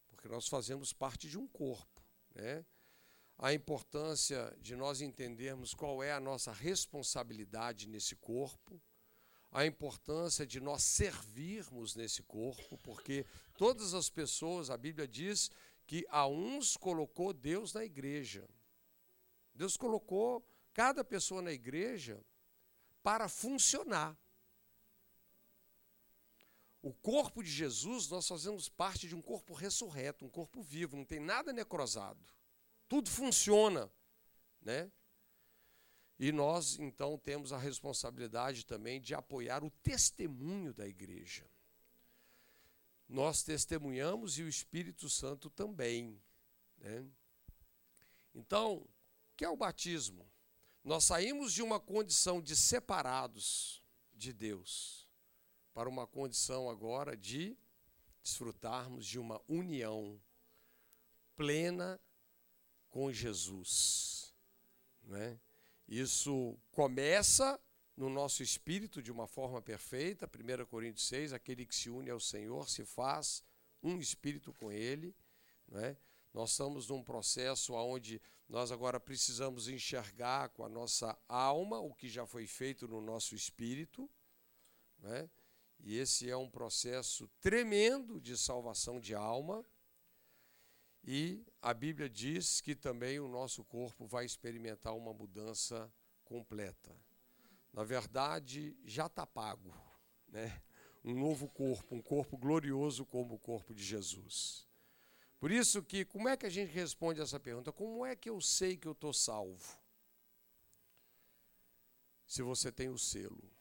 porque 0.09 0.28
nós 0.28 0.49
fazemos 0.49 0.92
parte 0.92 1.28
de 1.28 1.38
um 1.38 1.47
corpo. 1.47 2.03
Né? 2.34 2.64
A 3.38 3.53
importância 3.53 4.57
de 4.61 4.74
nós 4.74 5.01
entendermos 5.01 5.74
qual 5.74 6.03
é 6.03 6.12
a 6.12 6.20
nossa 6.20 6.53
responsabilidade 6.53 7.86
nesse 7.86 8.16
corpo, 8.16 8.80
a 9.53 9.64
importância 9.64 10.47
de 10.47 10.61
nós 10.61 10.82
servirmos 10.82 11.94
nesse 11.94 12.22
corpo, 12.22 12.78
porque 12.78 13.24
todas 13.57 13.94
as 13.94 14.11
pessoas, 14.11 14.70
a 14.70 14.76
Bíblia 14.76 15.07
diz 15.07 15.51
que 15.86 16.05
a 16.09 16.26
uns 16.26 16.76
colocou 16.76 17.32
Deus 17.32 17.72
na 17.72 17.84
igreja. 17.84 18.49
Deus 19.55 19.76
colocou 19.76 20.44
cada 20.77 21.03
pessoa 21.03 21.41
na 21.41 21.53
igreja 21.53 22.22
para 23.03 23.31
funcionar. 23.31 24.14
O 26.83 26.93
corpo 26.93 27.43
de 27.43 27.51
Jesus, 27.51 28.11
nós 28.11 28.29
fazemos 28.29 28.68
parte 28.68 29.09
de 29.09 29.14
um 29.14 29.22
corpo 29.22 29.55
ressurreto, 29.55 30.27
um 30.27 30.29
corpo 30.29 30.61
vivo, 30.61 30.95
não 30.95 31.05
tem 31.07 31.18
nada 31.18 31.51
necrosado. 31.51 32.22
Tudo 32.87 33.09
funciona, 33.09 33.91
né? 34.61 34.93
E 36.18 36.31
nós, 36.31 36.79
então, 36.79 37.16
temos 37.16 37.55
a 37.55 37.59
responsabilidade 37.59 38.66
também 38.66 39.01
de 39.01 39.14
apoiar 39.14 39.64
o 39.64 39.70
testemunho 39.83 40.74
da 40.74 40.87
igreja. 40.87 41.51
Nós 43.09 43.43
testemunhamos 43.43 44.39
e 44.39 44.43
o 44.43 44.49
Espírito 44.49 45.09
Santo 45.09 45.49
também. 45.49 46.22
Né? 46.77 47.07
Então, 48.35 48.77
o 48.77 48.89
que 49.37 49.45
é 49.45 49.49
o 49.49 49.57
batismo? 49.57 50.31
Nós 50.87 51.03
saímos 51.03 51.53
de 51.53 51.64
uma 51.64 51.80
condição 51.80 52.41
de 52.41 52.55
separados 52.55 53.82
de 54.14 54.32
Deus 54.32 55.11
para 55.74 55.89
uma 55.89 56.07
condição 56.07 56.70
agora 56.70 57.16
de 57.16 57.59
desfrutarmos 58.22 59.05
de 59.05 59.18
uma 59.18 59.43
união 59.49 60.22
plena 61.34 62.01
com 62.89 63.12
Jesus. 63.12 64.32
Né? 65.03 65.41
Isso 65.89 66.57
começa 66.70 67.61
no 67.97 68.09
nosso 68.09 68.45
espírito 68.45 69.03
de 69.03 69.11
uma 69.11 69.26
forma 69.26 69.61
perfeita. 69.61 70.30
1 70.32 70.66
Coríntios 70.66 71.09
6, 71.09 71.32
aquele 71.32 71.66
que 71.66 71.74
se 71.74 71.91
une 71.91 72.11
ao 72.11 72.20
Senhor 72.20 72.70
se 72.70 72.84
faz 72.84 73.43
um 73.82 73.99
espírito 73.99 74.53
com 74.53 74.70
Ele. 74.70 75.16
Né? 75.66 75.97
Nós 76.32 76.53
estamos 76.53 76.87
num 76.87 77.03
processo 77.03 77.74
onde 77.74 78.22
nós 78.49 78.70
agora 78.70 79.01
precisamos 79.01 79.68
enxergar 79.68 80.51
com 80.51 80.64
a 80.64 80.68
nossa 80.68 81.18
alma 81.28 81.80
o 81.80 81.92
que 81.92 82.09
já 82.09 82.26
foi 82.26 82.47
feito 82.47 82.86
no 82.86 83.01
nosso 83.01 83.34
espírito, 83.34 84.09
né? 84.99 85.28
e 85.80 85.97
esse 85.99 86.30
é 86.30 86.36
um 86.36 86.49
processo 86.49 87.28
tremendo 87.40 88.20
de 88.20 88.36
salvação 88.36 89.01
de 89.01 89.14
alma. 89.14 89.64
E 91.03 91.44
a 91.62 91.72
Bíblia 91.72 92.09
diz 92.09 92.61
que 92.61 92.74
também 92.74 93.20
o 93.20 93.28
nosso 93.28 93.64
corpo 93.64 94.07
vai 94.07 94.24
experimentar 94.24 94.94
uma 94.97 95.12
mudança 95.12 95.92
completa. 96.24 96.97
na 97.72 97.84
verdade, 97.84 98.76
já 98.84 99.07
está 99.07 99.26
pago. 99.26 99.72
Né? 100.28 100.62
Um 101.05 101.14
novo 101.14 101.49
corpo, 101.49 101.94
um 101.94 102.03
corpo 102.03 102.36
glorioso 102.36 103.05
como 103.05 103.34
o 103.34 103.38
corpo 103.38 103.74
de 103.74 103.84
Jesus. 103.84 104.66
Por 105.39 105.51
isso 105.51 105.82
que, 105.82 106.05
como 106.05 106.28
é 106.28 106.37
que 106.37 106.47
a 106.47 106.51
gente 106.51 106.72
responde 106.72 107.20
essa 107.20 107.39
pergunta? 107.39 107.72
Como 107.72 108.05
é 108.07 108.16
que 108.16 108.30
eu 108.30 108.41
sei 108.41 108.76
que 108.76 108.89
eu 108.89 108.93
estou 108.93 109.12
salvo? 109.12 109.78
Se 112.26 112.43
você 112.43 112.72
tem 112.72 112.89
o 112.89 112.99
selo. 112.99 113.53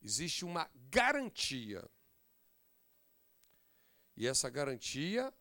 Existe 0.00 0.44
uma 0.44 0.70
garantia. 0.90 1.88
E 4.16 4.26
essa 4.26 4.48
garantia 4.48 5.34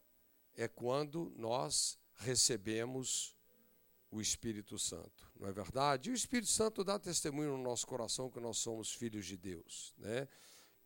é 0.55 0.67
quando 0.67 1.31
nós 1.37 1.99
recebemos 2.15 3.35
o 4.09 4.21
Espírito 4.21 4.77
Santo, 4.77 5.31
não 5.39 5.47
é 5.47 5.51
verdade? 5.51 6.09
E 6.09 6.13
o 6.13 6.15
Espírito 6.15 6.51
Santo 6.51 6.83
dá 6.83 6.99
testemunho 6.99 7.57
no 7.57 7.63
nosso 7.63 7.87
coração 7.87 8.29
que 8.29 8.39
nós 8.39 8.59
somos 8.59 8.93
filhos 8.93 9.25
de 9.25 9.35
Deus, 9.35 9.93
né? 9.97 10.27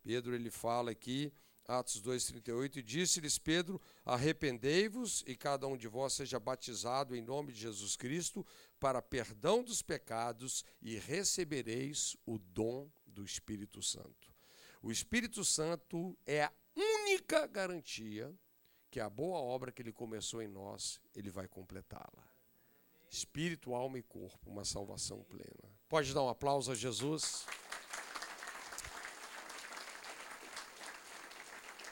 Pedro 0.02 0.34
ele 0.34 0.50
fala 0.50 0.90
aqui, 0.90 1.30
Atos 1.68 2.00
2:38, 2.00 2.78
e 2.78 2.82
disse-lhes 2.82 3.38
Pedro: 3.38 3.78
Arrependei-vos 4.02 5.22
e 5.26 5.36
cada 5.36 5.66
um 5.66 5.76
de 5.76 5.86
vós 5.86 6.14
seja 6.14 6.40
batizado 6.40 7.14
em 7.14 7.20
nome 7.20 7.52
de 7.52 7.60
Jesus 7.60 7.94
Cristo 7.94 8.44
para 8.80 9.02
perdão 9.02 9.62
dos 9.62 9.82
pecados 9.82 10.64
e 10.80 10.96
recebereis 10.96 12.16
o 12.24 12.38
dom 12.38 12.90
do 13.06 13.22
Espírito 13.22 13.82
Santo. 13.82 14.32
O 14.82 14.90
Espírito 14.90 15.44
Santo 15.44 16.18
é 16.24 16.44
a 16.44 16.52
única 16.74 17.46
garantia 17.46 18.34
que 18.90 18.98
a 18.98 19.10
boa 19.10 19.38
obra 19.38 19.70
que 19.70 19.82
ele 19.82 19.92
começou 19.92 20.40
em 20.40 20.48
nós, 20.48 20.98
ele 21.14 21.30
vai 21.30 21.46
completá-la. 21.46 22.26
Espírito, 23.10 23.74
alma 23.74 23.98
e 23.98 24.02
corpo, 24.02 24.48
uma 24.48 24.64
salvação 24.64 25.22
plena. 25.24 25.70
Pode 25.86 26.14
dar 26.14 26.22
um 26.22 26.28
aplauso 26.30 26.72
a 26.72 26.74
Jesus. 26.74 27.44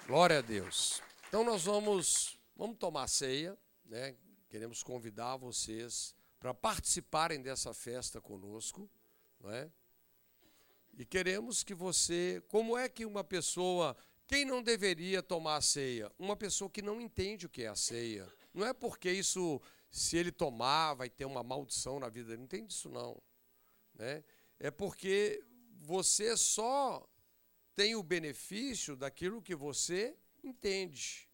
Glória 0.07 0.39
a 0.39 0.41
Deus. 0.41 1.03
Então 1.27 1.43
nós 1.43 1.65
vamos, 1.65 2.39
vamos 2.55 2.79
tomar 2.79 3.09
ceia, 3.09 3.59
né? 3.85 4.15
Queremos 4.49 4.81
convidar 4.81 5.37
vocês 5.37 6.15
para 6.39 6.55
participarem 6.55 7.43
dessa 7.43 7.75
festa 7.75 8.21
conosco, 8.21 8.89
não 9.41 9.51
é? 9.51 9.69
E 10.97 11.05
queremos 11.05 11.65
que 11.65 11.75
você, 11.75 12.41
como 12.47 12.79
é 12.79 12.89
que 12.89 13.05
uma 13.05 13.25
pessoa, 13.25 13.97
quem 14.29 14.45
não 14.45 14.63
deveria 14.63 15.25
tomar 15.25 15.57
a 15.57 15.61
ceia? 15.61 16.09
Uma 16.17 16.37
pessoa 16.37 16.71
que 16.71 16.81
não 16.81 17.01
entende 17.01 17.47
o 17.47 17.51
que 17.51 17.65
é 17.65 17.67
a 17.67 17.75
ceia. 17.75 18.33
Não 18.55 18.65
é 18.65 18.73
porque 18.73 19.11
isso, 19.11 19.61
se 19.91 20.17
ele 20.17 20.31
tomar, 20.31 20.95
vai 20.95 21.11
ter 21.11 21.25
uma 21.25 21.43
maldição 21.43 21.99
na 21.99 22.09
vida 22.09 22.29
dele. 22.29 22.39
Não 22.39 22.45
entende 22.45 22.73
isso 22.73 22.89
não, 22.89 23.21
né? 23.93 24.23
É 24.61 24.71
porque 24.71 25.43
você 25.81 26.37
só 26.37 27.05
tem 27.77 27.95
o 27.95 28.03
benefício 28.03 28.97
daquilo 28.97 29.43
que 29.43 29.55
você 29.55 30.17
entende. 30.43 31.29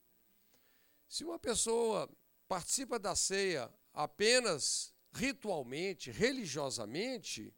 Se 1.09 1.25
uma 1.25 1.39
pessoa 1.39 2.11
participa 2.49 2.99
da 2.99 3.15
ceia 3.15 3.73
apenas 3.95 4.93
ritualmente, 5.13 6.11
religiosamente, 6.11 7.55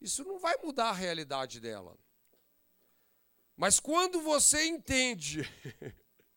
isso 0.00 0.24
não 0.24 0.38
vai 0.40 0.56
mudar 0.62 0.88
a 0.88 0.94
realidade 0.94 1.60
dela. 1.60 1.96
Mas 3.56 3.78
quando 3.78 4.20
você 4.20 4.64
entende 4.64 5.42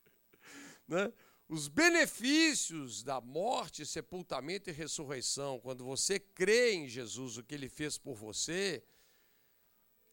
né, 0.88 1.12
os 1.50 1.68
benefícios 1.68 3.02
da 3.02 3.20
morte, 3.20 3.86
sepultamento 3.86 4.70
e 4.70 4.74
ressurreição, 4.74 5.60
quando 5.60 5.84
você 5.84 6.20
crê 6.20 6.74
em 6.74 6.88
Jesus, 6.88 7.38
o 7.38 7.44
que 7.44 7.56
ele 7.56 7.70
fez 7.70 7.98
por 7.98 8.14
você, 8.14 8.84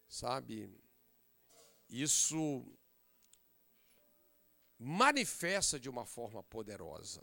sabe, 0.08 0.70
isso 2.00 2.66
manifesta 4.78 5.78
de 5.78 5.88
uma 5.88 6.06
forma 6.06 6.42
poderosa 6.42 7.22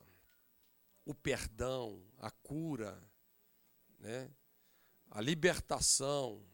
o 1.09 1.13
perdão, 1.15 2.05
a 2.19 2.29
cura, 2.29 3.03
né? 3.97 4.29
a 5.09 5.19
libertação, 5.19 6.45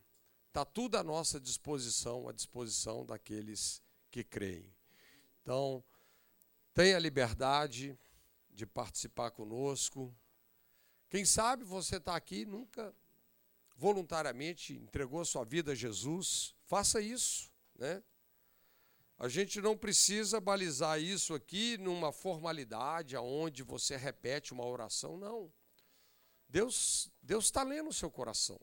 está 0.47 0.63
tudo 0.63 0.95
à 0.95 1.03
nossa 1.03 1.41
disposição, 1.41 2.29
à 2.29 2.31
disposição 2.31 3.05
daqueles 3.05 3.83
que 4.09 4.23
creem. 4.23 4.73
Então, 5.41 5.83
tenha 6.73 6.97
liberdade 6.97 7.99
de 8.49 8.65
participar 8.65 9.31
conosco. 9.31 10.15
Quem 11.09 11.25
sabe 11.25 11.65
você 11.65 11.97
está 11.97 12.15
aqui 12.15 12.45
nunca 12.45 12.95
voluntariamente 13.75 14.73
entregou 14.73 15.25
sua 15.25 15.43
vida 15.43 15.73
a 15.73 15.75
Jesus, 15.75 16.55
faça 16.63 17.01
isso 17.01 17.51
né? 17.75 18.03
A 19.17 19.29
gente 19.29 19.61
não 19.61 19.77
precisa 19.77 20.41
balizar 20.41 20.99
isso 20.99 21.33
aqui 21.33 21.77
numa 21.77 22.11
formalidade 22.11 23.15
aonde 23.15 23.63
você 23.63 23.95
repete 23.95 24.51
uma 24.51 24.65
oração, 24.65 25.17
não. 25.17 25.53
Deus 26.49 27.09
Deus 27.21 27.45
está 27.45 27.63
lendo 27.63 27.89
o 27.89 27.93
seu 27.93 28.11
coração, 28.11 28.59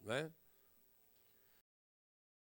né? 0.00 0.32